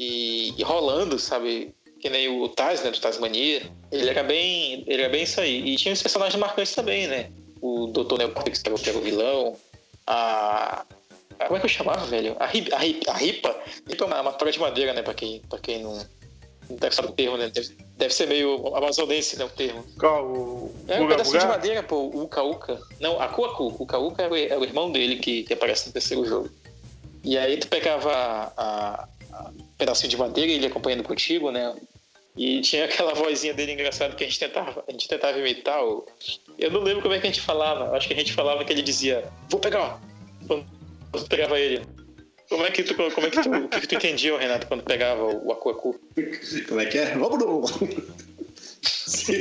[0.00, 1.74] e, e rolando, sabe?
[2.00, 2.90] Que nem o Taz, né?
[2.90, 3.62] Do Tasmania.
[3.92, 4.82] Ele era bem.
[4.86, 5.60] Ele era bem isso aí.
[5.68, 7.30] E tinha os personagens marcantes também, né?
[7.60, 8.16] O Dr.
[8.18, 9.56] Neocortex, que era o- que era o vilão.
[10.06, 10.84] A,
[11.46, 12.34] Como é que eu chamava, velho?
[12.40, 13.12] A, a, a ripa?
[13.86, 15.02] Ripa é uma, uma torre de madeira, né?
[15.02, 15.92] Pra quem, pra quem não,
[16.68, 17.48] não deve saber o termo, né?
[17.50, 19.44] Deve, deve ser meio amazonense, né?
[19.44, 19.84] O termo.
[19.98, 20.24] Qual?
[20.24, 22.80] O É um pedacinho de madeira, pô, o Uka Uka.
[22.98, 23.64] Não, a Kuaku.
[23.78, 26.50] O Uka Uka é o, é o irmão dele que, que aparece no terceiro jogo.
[27.22, 29.08] E aí tu pegava a- a-
[29.56, 31.74] um pedacinho de madeira e ele acompanhando contigo, né?
[32.36, 35.84] E tinha aquela vozinha dele engraçada que a gente tentava, a gente tentava imitar.
[35.84, 36.06] o-
[36.58, 37.96] Eu não lembro como é que a gente falava.
[37.96, 40.00] Acho que a gente falava que ele dizia, vou pegar.
[40.46, 40.64] Quando
[41.12, 41.82] tu pegava ele.
[42.48, 44.82] Como é que tu, como é que tu, o que, que tu entendia, Renato, quando
[44.82, 45.98] pegava o Akuaku?
[46.68, 47.14] Como é que é?
[47.16, 47.64] Vamos no.
[49.28, 49.32] É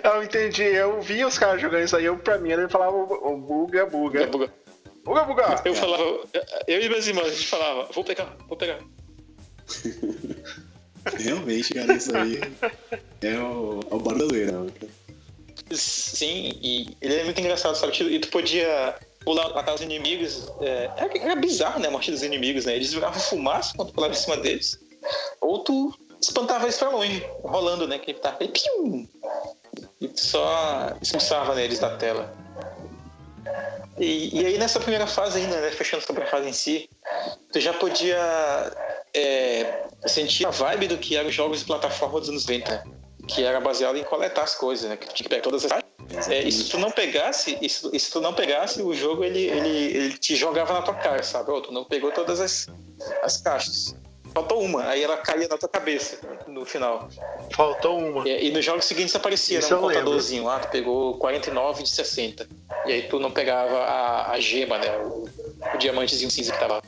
[0.00, 2.94] que Eu entendi, eu vi os caras jogando isso aí, eu, pra mim ele falava
[2.96, 4.26] o o Buga Buga.
[4.26, 4.52] Buga
[5.04, 5.62] Buga!
[5.64, 6.02] Eu falava,
[6.66, 8.78] eu e meus irmãos, a gente falava, vou pegar, vou pegar.
[11.18, 12.40] Realmente, cara, isso aí
[13.22, 14.70] é o, é o zoeira, né?
[15.72, 17.92] Sim, e ele é muito engraçado, sabe?
[18.02, 20.50] E tu podia pular, matar os inimigos.
[20.60, 21.88] É, era, era bizarro, né?
[21.88, 22.76] A morte dos inimigos, né?
[22.76, 24.78] Eles viravam fumaça quando tu pulava em cima deles.
[25.40, 27.98] Ou tu espantava eles pra longe, rolando, né?
[27.98, 28.38] Que ele tava.
[30.00, 32.34] E tu só expulsava neles da tela.
[33.98, 35.70] E, e aí nessa primeira fase ainda, né?
[35.70, 36.88] Fechando sobre a fase em si,
[37.52, 38.18] tu já podia
[39.14, 42.82] é, sentir a vibe do que eram os jogos de plataforma dos anos 90, né?
[43.28, 44.96] que era baseado em coletar as coisas, né?
[44.96, 45.70] Que tinha que pegar todas as
[46.28, 49.68] é, e se tu não pegasse, se, se tu não pegasse, o jogo ele, ele,
[49.68, 51.52] ele te jogava na tua cara, sabe?
[51.52, 52.66] Ó, tu não pegou todas as,
[53.22, 53.94] as caixas.
[54.32, 57.08] Faltou uma, aí ela caía na tua cabeça no final.
[57.54, 58.28] Faltou uma.
[58.28, 61.90] E, e nos jogos seguintes aparecia Isso né, um contadorzinho lá, tu pegou 49 de
[61.90, 62.48] 60.
[62.84, 64.96] E aí tu não pegava a, a gema, né?
[64.98, 65.28] O,
[65.72, 66.80] o diamantezinho cinza que tava.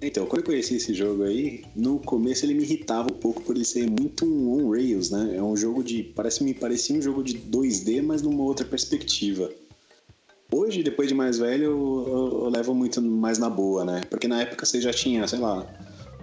[0.00, 3.56] Então, quando eu conheci esse jogo aí, no começo ele me irritava um pouco por
[3.56, 5.34] ele ser muito um on-rails, né?
[5.36, 6.02] É um jogo de.
[6.02, 9.50] Parece, me parecia um jogo de 2D, mas numa outra perspectiva.
[10.52, 14.02] Hoje, depois de mais velho, eu, eu- eu levo muito mais na boa, né?
[14.08, 15.66] Porque na época você já tinha, sei lá,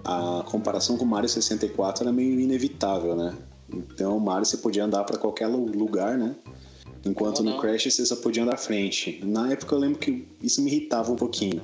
[0.04, 3.34] a comparação com o Mario 64 era meio inevitável, né?
[3.72, 6.34] Então o Mario você podia andar pra qualquer lu- lugar, né?
[7.04, 7.60] Enquanto no não?
[7.60, 9.20] Crash você só podia andar à frente.
[9.24, 11.62] Na época eu lembro que isso me irritava um pouquinho.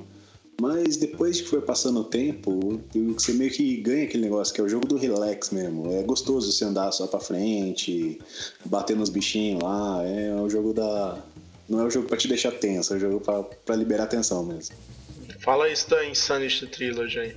[0.61, 2.81] Mas depois que foi passando o tempo,
[3.13, 5.89] você meio que ganha aquele negócio que é o jogo do relax mesmo.
[5.93, 8.19] É gostoso você andar só pra frente,
[8.65, 10.03] bater nos bichinhos lá.
[10.05, 11.17] É o jogo da.
[11.69, 14.43] Não é o jogo pra te deixar tenso, é o jogo pra, pra liberar tensão
[14.43, 14.75] mesmo.
[15.39, 17.35] Fala isso da Insanity Trilogy aí.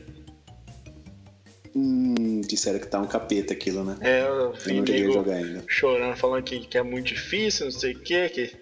[1.74, 3.96] Hum, disseram que tá um capeta aquilo, né?
[4.00, 5.64] É, eu não cheguei a jogar ainda.
[5.66, 8.56] chorando, falando que, que é muito difícil, não sei o que, que.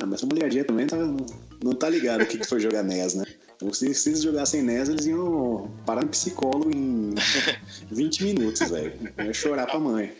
[0.00, 3.14] Ah, mas a mulherzinha também tá, não tá ligado o que, que foi jogar NES,
[3.14, 3.24] né?
[3.72, 7.14] Se, se eles jogassem NES, eles iam parar no psicólogo em
[7.90, 8.92] 20 minutos, velho.
[9.18, 10.12] Ia chorar pra mãe.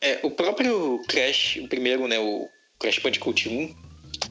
[0.00, 2.18] É, o próprio Crash, o primeiro, né?
[2.18, 2.48] O
[2.78, 3.74] Crash Bandicoot 1,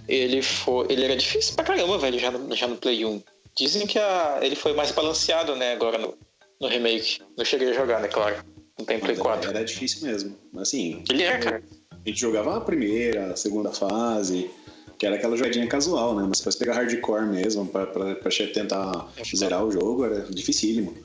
[0.07, 3.21] ele, foi, ele era difícil pra caramba, velho, já no, já no Play 1.
[3.57, 6.13] Dizem que a, ele foi mais balanceado, né, agora no,
[6.59, 7.19] no remake.
[7.37, 8.37] Não cheguei a jogar, né, claro.
[8.77, 9.49] Não tem Play Mas 4.
[9.49, 10.35] Era, difícil mesmo.
[10.57, 11.63] Assim, Ele é, cara.
[11.91, 14.49] a gente jogava a primeira, a segunda fase,
[14.97, 16.25] que era aquela jogadinha casual, né?
[16.27, 20.95] Mas se fosse pegar hardcore mesmo, pra, pra, pra tentar zerar o jogo, era dificílimo.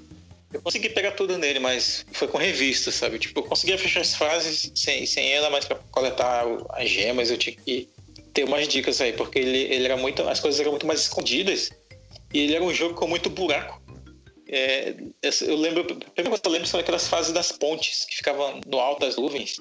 [0.53, 3.20] Eu consegui pegar tudo nele, mas foi com revista, sabe?
[3.20, 7.38] Tipo, eu conseguia fechar as fases sem, sem ela, mas pra coletar as gemas eu
[7.38, 7.88] tinha que
[8.34, 10.22] ter umas dicas aí, porque ele, ele era muito.
[10.22, 11.70] As coisas eram muito mais escondidas
[12.34, 13.80] e ele era um jogo com muito buraco.
[14.53, 14.94] É,
[15.42, 18.61] eu lembro, a primeira coisa que eu lembro são aquelas fases das pontes que ficavam
[18.66, 19.61] no alto das nuvens.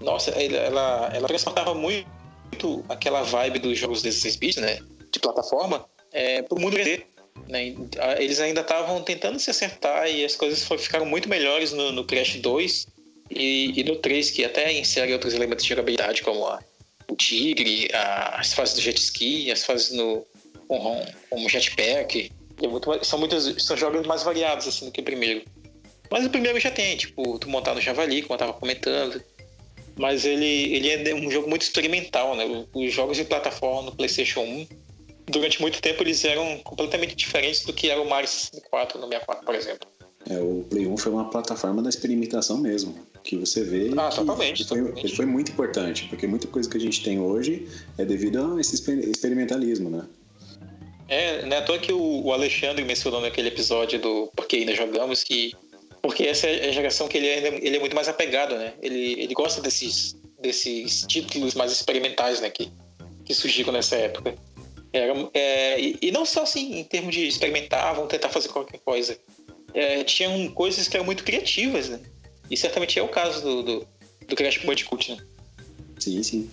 [0.00, 4.78] Nossa, ela, ela transportava muito aquela vibe dos jogos 16 bits, né?
[5.10, 7.02] De plataforma, é, pro mundo 3D.
[7.48, 7.74] Né?
[8.18, 12.36] Eles ainda estavam tentando se acertar e as coisas ficaram muito melhores no, no Crash
[12.36, 12.86] 2
[13.30, 16.62] e, e no 3, que até insere outros elementos de jogabilidade, como a,
[17.08, 20.24] o tigre, a- as fases do jet ski, as fases no,
[20.68, 21.04] com
[21.44, 22.30] o jetpack.
[22.62, 25.42] É muito são, muitos, são jogos mais variados assim, do que o primeiro.
[26.10, 29.20] Mas o primeiro já tem, tipo, tu montar no Javali, como eu tava comentando.
[29.96, 32.44] Mas ele, ele é um jogo muito experimental, né?
[32.72, 34.66] Os jogos de plataforma no PlayStation 1,
[35.26, 39.44] durante muito tempo, eles eram completamente diferentes do que era o Mario 64 no 64,
[39.44, 39.88] por exemplo.
[40.30, 42.94] É, o Play 1 foi uma plataforma da experimentação mesmo.
[43.24, 45.06] Que você vê Ah, que totalmente, foi, totalmente.
[45.06, 48.60] ele foi muito importante, porque muita coisa que a gente tem hoje é devido a
[48.60, 50.04] esse exper- experimentalismo, né?
[51.08, 54.74] É, não é à toa que o, o Alexandre mencionou naquele episódio do Porque Ainda
[54.74, 55.52] Jogamos que.
[56.00, 58.74] Porque essa é a geração que ele é, ele é muito mais apegado, né?
[58.82, 62.50] Ele, ele gosta desses, desses títulos mais experimentais, né?
[62.50, 62.72] Que,
[63.24, 64.34] que surgiram nessa época.
[64.92, 68.78] Era, é, e, e não só assim, em termos de experimentar, vão tentar fazer qualquer
[68.80, 69.16] coisa.
[69.72, 72.00] É, tinham coisas que eram muito criativas, né?
[72.50, 73.88] E certamente é o caso do, do,
[74.26, 75.18] do Crash Bandicoot, né?
[75.98, 76.50] Sim, sim.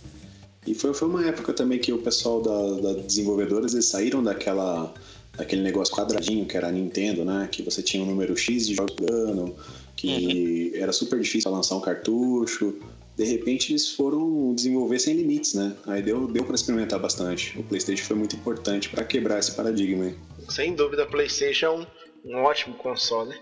[0.70, 4.94] E foi, foi uma época também que o pessoal da, da desenvolvedoras eles saíram daquela
[5.38, 7.48] aquele negócio quadradinho que era a Nintendo, né?
[7.52, 9.56] Que você tinha um número X de jogos por ano,
[9.96, 12.76] que era super difícil lançar um cartucho.
[13.16, 15.76] De repente eles foram desenvolver sem limites, né?
[15.88, 17.58] Aí deu, deu para experimentar bastante.
[17.58, 20.06] O PlayStation foi muito importante para quebrar esse paradigma.
[20.06, 20.16] Aí.
[20.50, 21.86] Sem dúvida, PlayStation é um,
[22.26, 23.36] um ótimo console.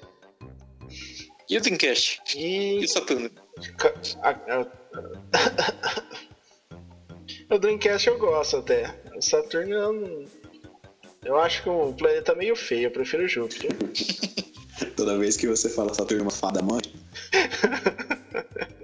[1.50, 2.22] E o Dreamcast?
[2.38, 3.30] E E o Saturno?
[4.22, 4.68] A-
[7.50, 8.94] o Dreamcast eu gosto até.
[9.16, 10.26] O Saturno eu não.
[11.26, 13.72] Eu acho que o planeta é meio feio, eu prefiro o Júpiter.
[14.96, 16.82] Toda vez que você fala Saturno é uma fada mãe,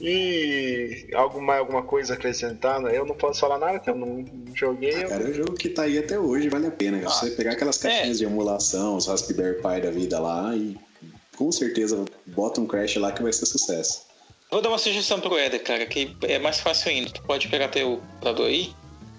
[0.00, 2.78] E algo mais, alguma coisa a acrescentar?
[2.80, 2.96] né?
[2.96, 5.04] Eu não posso falar nada, que eu não joguei.
[5.04, 6.98] eu- cara, é um jogo que tá aí até hoje, vale a pena.
[6.98, 7.10] cara.
[7.10, 10.76] Você pegar aquelas caixinhas de emulação, os Raspberry Pi da vida lá e
[11.36, 14.03] com certeza bota um Crash lá que vai ser sucesso.
[14.54, 17.10] Vou dar uma sugestão pro Eder, cara, que é mais fácil ainda.
[17.10, 18.72] Tu pode pegar teu computador aí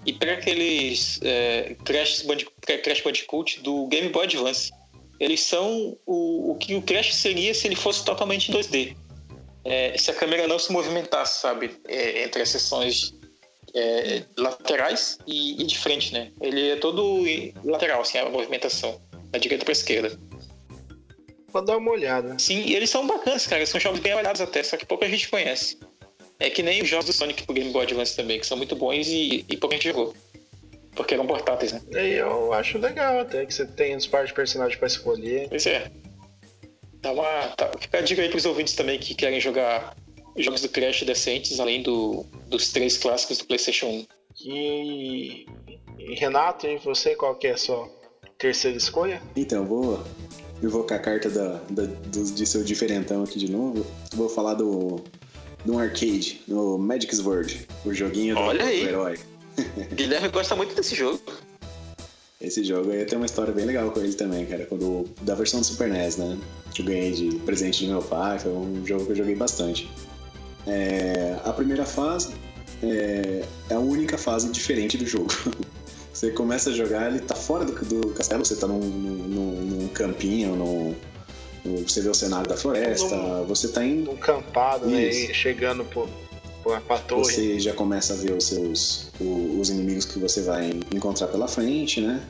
[0.06, 4.72] e pegar aqueles é, Crash, Bandic Crash Bandicoot do Game Boy Advance.
[5.20, 8.96] Eles são o, o que o Crash seria se ele fosse totalmente em 2D.
[9.66, 11.70] É, se a câmera não se movimentasse, sabe?
[11.86, 13.14] É, entre as seções
[13.76, 16.32] é, laterais e, e de frente, né?
[16.40, 17.26] Ele é todo
[17.66, 19.02] lateral, assim, a movimentação.
[19.32, 20.18] Da direita pra esquerda.
[21.56, 22.38] Vou dar uma olhada.
[22.38, 23.66] Sim, e eles são bacanas, cara.
[23.66, 25.80] São jogos bem avaliados até, só que pouca gente conhece.
[26.38, 28.76] É que nem os jogos do Sonic pro Game Boy Advance também, que são muito
[28.76, 30.14] bons e, e pouca gente jogou.
[30.94, 31.82] Porque eram portáteis, né?
[31.94, 35.48] E eu acho legal até que você tem os pares de personagens pra escolher.
[35.48, 35.90] Pois é.
[36.96, 39.96] Dá uma, tá, fica a dica aí pros ouvintes também que querem jogar
[40.36, 44.06] jogos do Crash decentes, além do, dos três clássicos do PlayStation 1.
[44.46, 45.46] E,
[46.00, 47.88] e Renato, e você, qual que é a sua
[48.38, 49.22] terceira escolha?
[49.38, 50.04] Então, vou
[50.64, 53.86] invocar a carta da, da- do- de seu diferentão aqui de novo.
[54.14, 55.02] Vou falar do,
[55.64, 58.84] de um arcade, no Magic Sword, o joguinho do, Olha do aí.
[58.84, 59.20] herói.
[59.96, 61.22] Guilherme gosta muito desse jogo.
[62.42, 64.66] Esse jogo aí tem uma história bem legal com ele também, cara.
[64.66, 66.38] Quando, da versão do Super NES, né?
[66.74, 69.90] Que eu ganhei de presente de meu pai, foi um jogo que eu joguei bastante.
[70.68, 72.34] É, a primeira fase
[72.84, 75.28] é, é a única fase diferente do jogo.
[76.16, 79.88] Você começa a jogar, ele tá fora do, do castelo, você tá num, num, num
[79.90, 80.96] campinho, num,
[81.86, 85.10] você vê o cenário da floresta, Num- você tá em Um campado, né?
[85.10, 85.34] Isso.
[85.34, 85.84] Chegando
[86.64, 87.26] pra, pra torre.
[87.26, 91.50] você já começa a ver os seus o- os inimigos que você vai encontrar pela
[91.50, 92.22] frente, né?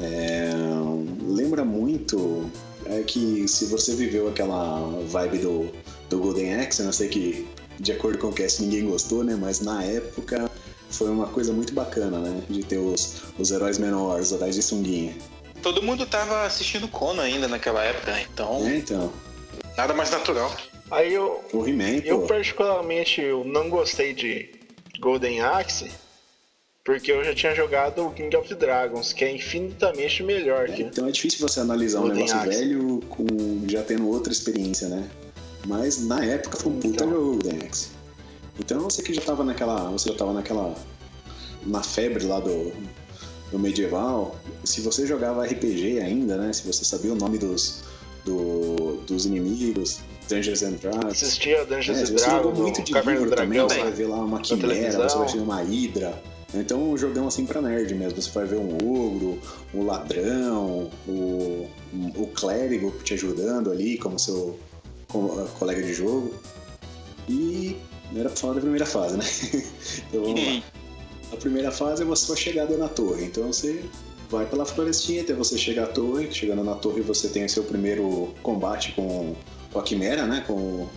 [0.00, 0.50] É,
[1.28, 2.50] lembra muito
[2.86, 5.70] é que se você viveu aquela vibe do,
[6.08, 7.46] do Golden Axe, eu não sei que
[7.78, 9.36] de acordo com o cast ninguém gostou, né?
[9.38, 10.50] Mas na época
[10.96, 12.42] foi uma coisa muito bacana, né?
[12.48, 15.14] De ter os, os heróis menores, os heróis de sunguinha.
[15.62, 19.12] Todo mundo tava assistindo Conan ainda naquela época, então É, então,
[19.76, 20.54] nada mais natural.
[20.90, 24.50] Aí eu, o He-Man, eu pô, particularmente eu não gostei de
[25.00, 25.90] Golden Axe,
[26.84, 31.08] porque eu já tinha jogado o King of Dragons, que é infinitamente melhor que Então
[31.08, 32.58] é difícil você analisar um Golden negócio Axe.
[32.58, 33.26] velho com
[33.66, 35.08] já tendo outra experiência, né?
[35.66, 37.10] Mas na época foi um puta Então.
[37.10, 37.88] jogo Golden Axe.
[38.58, 39.90] Então você que já tava naquela.
[39.90, 40.74] Você já tava naquela.
[41.66, 42.72] na febre lá do,
[43.50, 46.52] do medieval, se você jogava RPG ainda, né?
[46.52, 47.82] Se você sabia o nome dos,
[48.24, 51.06] do- dos inimigos, Dungeons and Dragons.
[51.22, 53.90] assistia Dungeons É, and jogou Dragons, muito de Caverna livro também, você vai né?
[53.90, 56.22] ver lá uma quimera, você vai ver uma hidra.
[56.56, 58.20] Então um jogão assim pra nerd mesmo.
[58.22, 59.40] Você vai ver um ogro,
[59.74, 61.66] um ladrão, o,
[62.16, 64.56] o clérigo te ajudando ali como seu
[65.08, 66.32] co- eh, colega de jogo.
[67.28, 67.76] E
[68.22, 69.24] pra falar da primeira fase, né?
[70.08, 70.62] então vamos lá.
[71.32, 73.24] A primeira fase é a sua chegada na torre.
[73.24, 73.84] Então você
[74.30, 76.32] vai pela florestinha até você chegar à torre.
[76.32, 79.34] Chegando na torre você tem o seu primeiro combate com,
[79.72, 80.44] com a quimera, né?
[80.46, 80.88] Com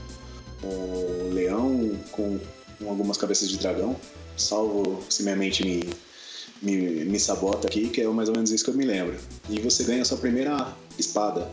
[0.63, 2.39] o leão, com,
[2.79, 3.95] com algumas cabeças de dragão.
[4.35, 5.89] Salvo se minha mente me,
[6.61, 9.17] me, me sabota aqui, que é mais ou menos isso que eu me lembro.
[9.49, 11.49] E você ganha a sua primeira espada.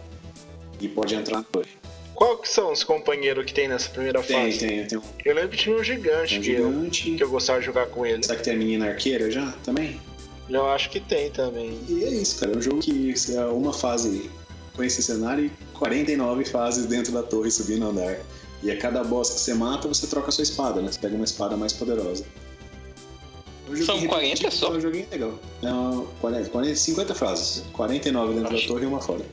[0.81, 1.71] E pode entrar na torre.
[2.15, 4.59] Qual que são os companheiros que tem nessa primeira Tem, fase?
[4.59, 7.67] tem, tem Eu lembro que tinha um gigante, um que, eu, que eu gostava de
[7.67, 8.23] jogar com ele.
[8.23, 10.01] Será que tem a menina arqueira já também?
[10.49, 11.79] Eu acho que tem também.
[11.89, 12.53] E é isso, cara.
[12.53, 14.31] É um jogo que é uma fase
[14.77, 18.19] com esse cenário e 49 fases dentro da torre subindo andar.
[18.63, 20.91] E a cada boss que você mata, você troca a sua espada, né?
[20.91, 22.25] Você pega uma espada mais poderosa.
[23.69, 24.75] É um São joguinho 40 repetitivo, só?
[24.75, 25.39] É um joguinho legal.
[25.63, 27.65] Não, 40, 40, 50 fases.
[27.73, 28.63] 49 dentro Acho.
[28.63, 29.25] da torre e uma fora.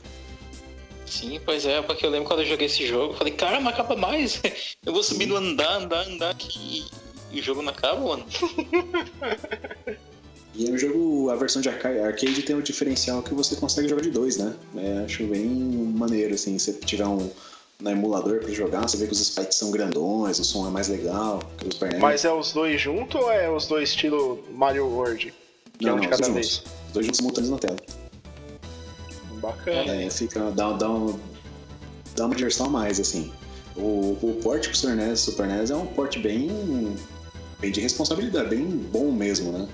[1.12, 3.68] Sim, pois é, porque eu lembro quando eu joguei esse jogo, eu falei, cara, não
[3.68, 4.40] acaba mais.
[4.84, 6.86] Eu vou subindo, andar, andar, andar aqui
[7.30, 8.24] e o jogo não acaba, mano.
[10.54, 13.88] E é um jogo, a versão de arca- arcade tem um diferencial que você consegue
[13.88, 14.54] jogar de dois, né?
[14.76, 17.30] É, acho bem maneiro, assim, se tiver um
[17.80, 20.88] no emulador pra jogar, você vê que os sprites são grandões, o som é mais
[20.88, 21.78] legal que os.
[21.98, 25.32] Mas é os dois juntos ou é os dois estilo Mario World?
[25.78, 26.46] Que é um de os cada dois vez?
[26.56, 26.72] juntos.
[26.92, 27.76] dois jogos simultâneos na tela.
[29.42, 29.94] Bacana.
[29.94, 31.18] É, fica, dá, dá, um,
[32.14, 33.30] dá uma diversão a mais, assim.
[33.76, 36.94] O, o port pro Super NES Super NES é um port bem,
[37.58, 39.68] bem de responsabilidade, bem bom mesmo, né?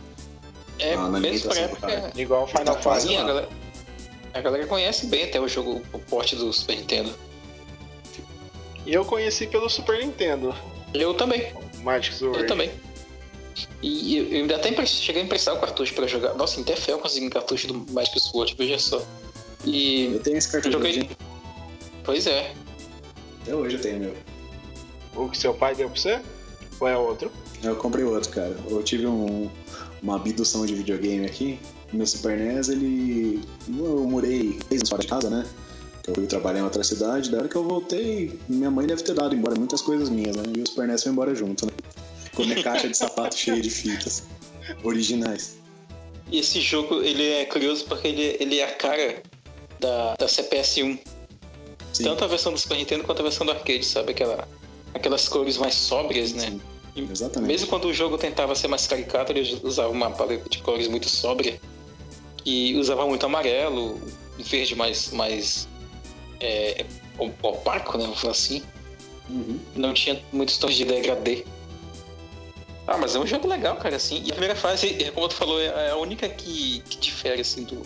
[0.78, 2.12] É, Ah, na mesmo pra época.
[2.16, 3.16] Igual Final Tá quase Fantasy.
[3.22, 3.48] A galera,
[4.34, 7.12] a galera conhece bem até o jogo, o porte do Super Nintendo.
[8.86, 10.54] E eu conheci pelo Super Nintendo,
[10.94, 11.52] Eu também,
[11.82, 12.38] Magic Sword.
[12.40, 12.70] eu também.
[13.82, 16.34] E eu, eu ainda até cheguei a emprestar o cartucho pra jogar.
[16.34, 19.02] Nossa, até fé eu consegui um cartucho do Magic Sword, veja só.
[19.64, 21.00] E Eu tenho esse eu cartucho joguei.
[21.00, 21.16] aqui,
[22.04, 22.54] Pois é.
[23.42, 24.14] até hoje eu tenho meu.
[25.16, 26.20] O que seu pai deu pra você?
[26.80, 27.30] Ou é outro?
[27.62, 28.56] Eu comprei outro, cara.
[28.70, 29.50] Eu tive um-
[30.02, 31.58] uma abdução de videogame aqui.
[31.92, 33.40] Meu Super NES, ele.
[33.68, 35.44] Eu morei três anos fora de casa, né?
[36.02, 37.30] Que eu fui trabalhar em outra cidade.
[37.30, 40.44] Da hora que eu voltei, minha mãe deve ter dado embora muitas coisas minhas, né?
[40.56, 41.72] E o Super NES foi embora junto, né?
[42.34, 44.22] Com minha caixa de sapato cheia de fitas
[44.84, 45.56] originais.
[46.30, 49.22] E esse jogo, ele é curioso porque ele, ele é a cara
[49.80, 50.98] da, da CPS-1.
[51.92, 52.04] Sim.
[52.04, 54.12] Tanto a versão do Super Nintendo quanto a versão do arcade, sabe?
[54.12, 54.48] Aquela,
[54.94, 56.50] aquelas cores mais sóbrias, né?
[56.94, 57.48] Sim, Exatamente.
[57.48, 61.08] Mesmo quando o jogo tentava ser mais caricato, ele usava uma paleta de cores muito
[61.08, 61.60] sóbria.
[62.44, 64.00] E usava muito amarelo,
[64.38, 65.68] verde mais, mais
[66.40, 66.84] é,
[67.42, 68.04] opaco, né?
[68.04, 68.62] Vamos falar assim.
[69.28, 69.58] Uhum.
[69.76, 71.44] Não tinha muitos tons de degradê.
[72.86, 74.22] Ah, mas é um jogo legal, cara, assim.
[74.24, 77.64] E a primeira fase, é, como tu falou, é a única que, que difere, assim,
[77.64, 77.82] do,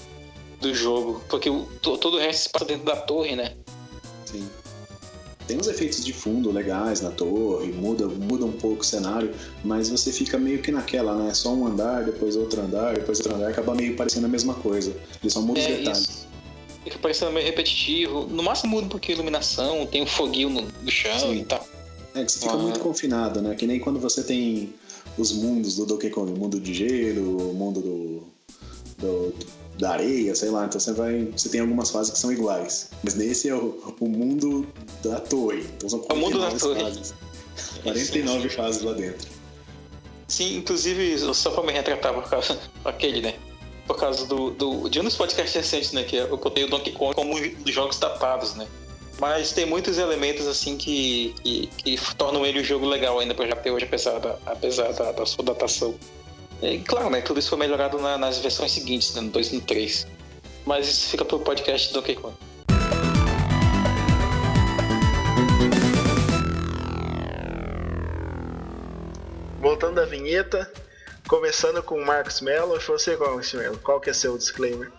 [0.63, 1.23] do jogo.
[1.29, 3.55] Porque o, to- todo o resto se passa dentro da torre, né?
[4.25, 4.49] Sim.
[5.47, 9.35] Tem uns efeitos de fundo legais na torre, muda, muda um pouco o cenário,
[9.65, 11.35] mas você fica meio que naquela, né?
[11.35, 14.95] Só um andar, depois outro andar, depois outro andar, acaba meio parecendo a mesma coisa.
[15.21, 15.99] Ele só muda os É detalhes.
[16.01, 16.27] isso.
[16.85, 18.27] Fica parecendo meio repetitivo.
[18.29, 21.39] No máximo muda um pouquinho a iluminação, tem um foguinho no, no chão Sim.
[21.41, 21.67] e tal.
[22.15, 22.57] É que você fica Ah.
[22.59, 23.55] muito confinado, né?
[23.55, 24.73] Que nem quando você tem
[25.19, 28.23] os mundos do Donkey Kong, o mundo de gelo, o mundo do,
[28.99, 29.35] do-
[29.79, 30.65] da areia, sei lá.
[30.67, 32.91] Então você vai, você tem algumas fases que são iguais.
[33.03, 34.67] Mas nesse é o, o mundo
[35.03, 35.67] da torre.
[35.77, 36.81] Então são É o mundo da 49 torre.
[36.95, 37.15] fases.
[37.83, 39.29] 49 fases lá dentro.
[40.29, 43.35] Sim, inclusive, só pra me retratar por causa aquele, né?
[43.87, 46.05] Por causa do, do, de um dos podcasts recentes, né?
[46.05, 48.67] Que eu botei o Donkey Kong como um dos jogos datados, né?
[49.21, 53.45] Mas tem muitos elementos, assim, que, que, que tornam ele um jogo legal ainda pra
[53.45, 55.95] jogar até hoje, apesar da, apesar da, da sua datação.
[56.63, 57.21] E, claro, né?
[57.21, 60.07] Tudo isso foi melhorado na- nas versões seguintes, né, no 2 e no 3.
[60.65, 62.35] Mas isso fica pro podcast do Donkey Kong.
[69.61, 70.71] Voltando à vinheta,
[71.29, 72.79] começando com o Marcos Mello.
[72.81, 74.91] Você, Marcos Mello, qual que é seu disclaimer?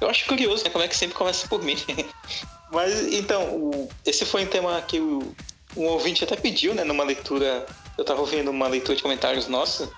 [0.00, 0.70] Eu acho curioso, né?
[0.70, 1.76] Como é que sempre começa por mim.
[2.70, 5.34] Mas, então, o- esse foi um tema que o,
[5.76, 6.84] um ouvinte até pediu, né?
[6.84, 7.64] Numa leitura...
[7.96, 9.88] Eu tava ouvindo uma leitura de comentários nossa.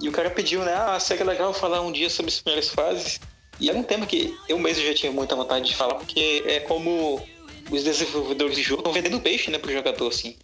[0.00, 0.74] E o cara pediu, né?
[0.74, 3.20] Ah, seria legal falar um dia sobre as primeiras fases.
[3.58, 6.60] E era um tema que eu mesmo já tinha muita vontade de falar, porque é
[6.60, 7.22] como
[7.70, 9.58] os desenvolvedores de jogo estão vendendo peixe, né?
[9.58, 10.36] Pro jogador, assim.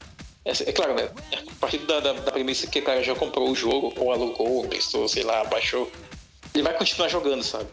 [0.44, 1.09] É, é claro, né?
[1.32, 4.59] A partir da, da, da premissa que o cara já comprou o jogo, ou alugou,
[4.59, 5.90] ou prestou, sei lá, baixou.
[6.54, 7.66] Ele vai continuar jogando, sabe?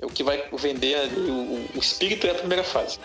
[0.00, 2.98] É o que vai vender ali, o, o espírito é a primeira fase.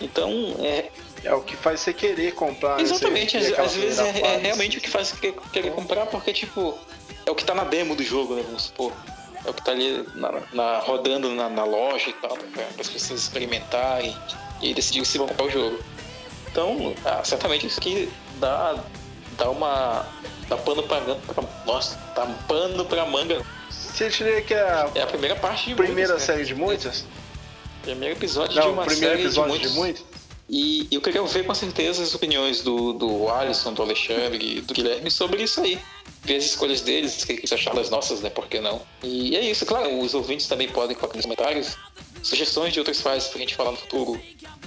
[0.00, 0.90] Então, é,
[1.22, 2.80] É o que faz você querer comprar.
[2.80, 6.78] exatamente, você- às, vezes é, é realmente o que faz você querer comprar, porque, tipo,
[7.30, 8.92] é o que tá na demo do jogo, né, vamos supor.
[9.44, 12.88] É o que tá ali na, na- rodando na, na loja e tal, para as
[12.88, 14.14] pessoas experimentarem
[14.60, 15.78] e aí decidirem se vão comprar o jogo.
[16.50, 18.76] Então, ah, certamente isso aqui dá,
[19.38, 20.04] dá uma.
[20.48, 21.44] dá pano pra, pra.
[21.64, 23.40] Nossa, dá pano pra manga.
[23.70, 26.18] Você diria que é a É a primeira parte de primeira né?
[26.20, 27.04] série de muitas?
[27.82, 30.02] Primeiro episódio de Não, uma o primeiro série episódio de de muitos.
[30.04, 30.20] muitos?
[30.52, 34.74] E eu queria ver com certeza as opiniões do, do Alisson, do Alexandre e do
[34.74, 35.78] Guilherme sobre isso aí.
[36.22, 38.28] Ver as escolhas deles, o que eles acharam das nossas, né?
[38.30, 38.82] Por que não?
[39.02, 41.76] E é isso, claro, os ouvintes também podem colocar nos comentários
[42.22, 44.20] sugestões de outras fases pra gente falar no futuro.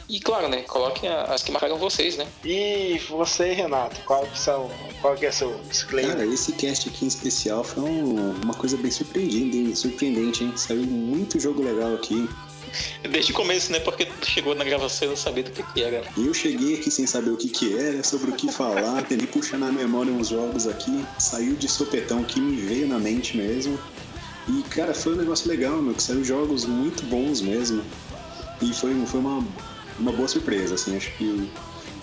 [0.09, 0.63] E claro, né?
[0.63, 2.27] Coloquem as que marcaram vocês, né?
[2.43, 4.69] E você, Renato, qual que, são,
[5.01, 6.15] qual que é seu disclaimer?
[6.17, 9.75] Cara, esse cast aqui em especial foi um- uma coisa bem surpreendente, hein?
[9.75, 10.53] surpreendente, hein?
[10.57, 12.27] Saiu muito jogo legal aqui.
[13.09, 13.79] Desde o começo, né?
[13.79, 16.01] Porque chegou na gravação e não sabia do que, que era.
[16.17, 19.27] E eu cheguei aqui sem saber o que que era, sobre o que falar, tentei
[19.27, 23.77] puxar na memória uns jogos aqui, saiu de sopetão que me veio na mente mesmo.
[24.47, 27.83] E, cara, foi um negócio legal, meu, que saiu jogos muito bons mesmo.
[28.61, 29.45] E foi, foi uma,
[29.99, 31.49] uma boa surpresa, assim, acho que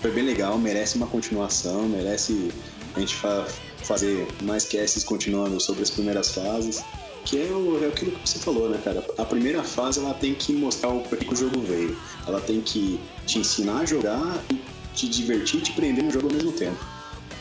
[0.00, 2.50] foi bem legal, merece uma continuação, merece
[2.96, 3.46] a gente fa-
[3.84, 6.82] fazer mais casts continuando sobre as primeiras fases.
[7.24, 9.04] Que é, o, é aquilo que você falou, né, cara?
[9.18, 11.96] A primeira fase ela tem que mostrar o que o jogo veio.
[12.26, 14.60] Ela tem que te ensinar a jogar, e
[14.94, 16.78] te divertir e te prender no jogo ao mesmo tempo.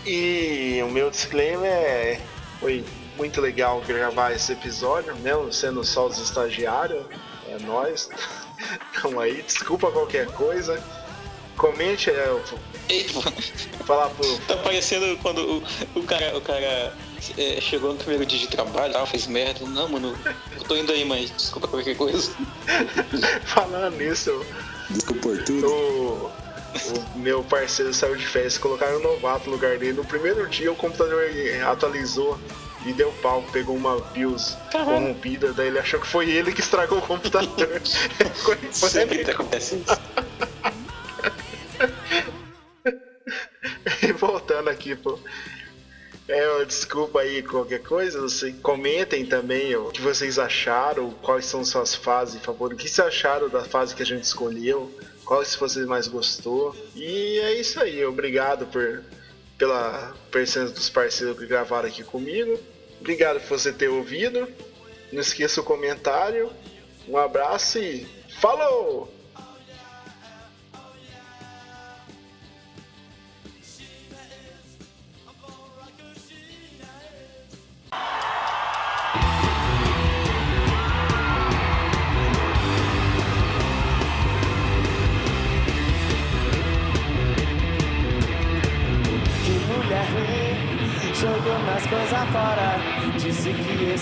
[0.05, 2.21] E o meu disclaimer é.
[2.61, 2.83] Oi,
[3.17, 7.05] muito legal gravar esse episódio, mesmo sendo só os estagiários.
[7.47, 8.09] É nós.
[8.91, 10.83] Então aí, desculpa qualquer coisa.
[11.55, 12.43] Comente, é, eu
[13.85, 14.37] falar pro.
[14.39, 16.93] Tá parecendo quando o, o cara, o cara
[17.37, 19.65] é, chegou no primeiro dia de trabalho, fez merda.
[19.65, 20.17] Não, mano,
[20.55, 22.31] eu tô indo aí, mas desculpa qualquer coisa.
[23.45, 24.45] Falando nisso,
[24.89, 25.67] Desculpa por tudo.
[25.67, 26.31] o,
[27.15, 29.93] o meu parceiro saiu de férias, colocaram um novato no lugar dele.
[29.93, 31.23] No primeiro dia o computador
[31.67, 32.39] atualizou
[32.85, 36.99] e deu pau, pegou uma BIOS corrompida, daí ele achou que foi ele que estragou
[36.99, 37.81] o computador.
[38.71, 39.31] Sempre pânico.
[39.31, 39.99] acontece isso.
[44.01, 45.19] E voltando aqui, pô.
[46.29, 51.95] É, desculpa aí qualquer coisa, você, comentem também o que vocês acharam, quais são suas
[51.95, 54.93] fases favoritas, o que vocês acharam da fase que a gente escolheu,
[55.25, 56.75] quais vocês mais gostou.
[56.95, 59.03] E é isso aí, obrigado por,
[59.57, 62.59] pela presença dos parceiros que gravaram aqui comigo.
[62.99, 64.47] Obrigado por você ter ouvido.
[65.11, 66.51] Não esqueça o comentário.
[67.07, 68.05] Um abraço e
[68.39, 69.18] falou!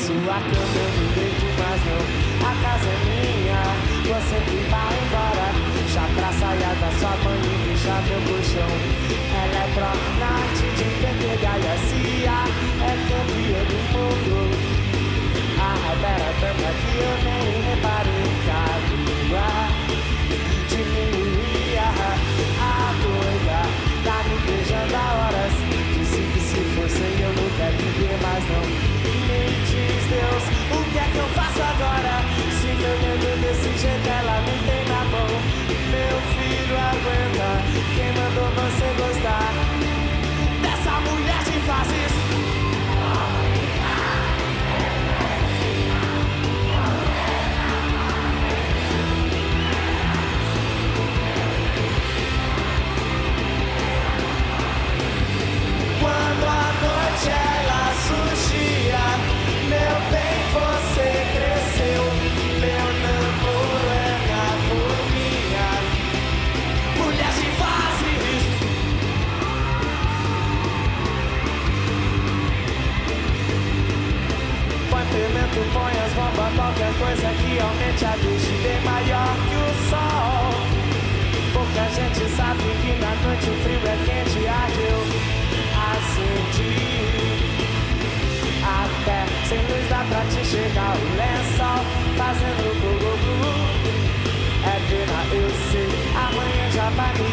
[0.08, 2.02] Que isso a cama eu não deito mais não.
[2.48, 3.62] A casa é minha,
[4.08, 5.48] você que vai embora.
[5.94, 8.72] Já pra saia da sua mãe e deixa meu colchão.
[9.36, 12.17] Ela é pronate de PT Gaiacia,
[76.18, 80.50] bombas, qualquer coisa que aumente a deixe bem maior que o sol.
[81.54, 85.00] Pouca gente sabe que na noite o frio é quente, ardeu,
[85.92, 86.74] acendi.
[88.66, 91.82] Até sem luz dá pra te chegar o lençol,
[92.18, 93.18] fazendo gugu.
[94.66, 95.92] É pena, eu sei,
[96.26, 97.27] amanhã já vai me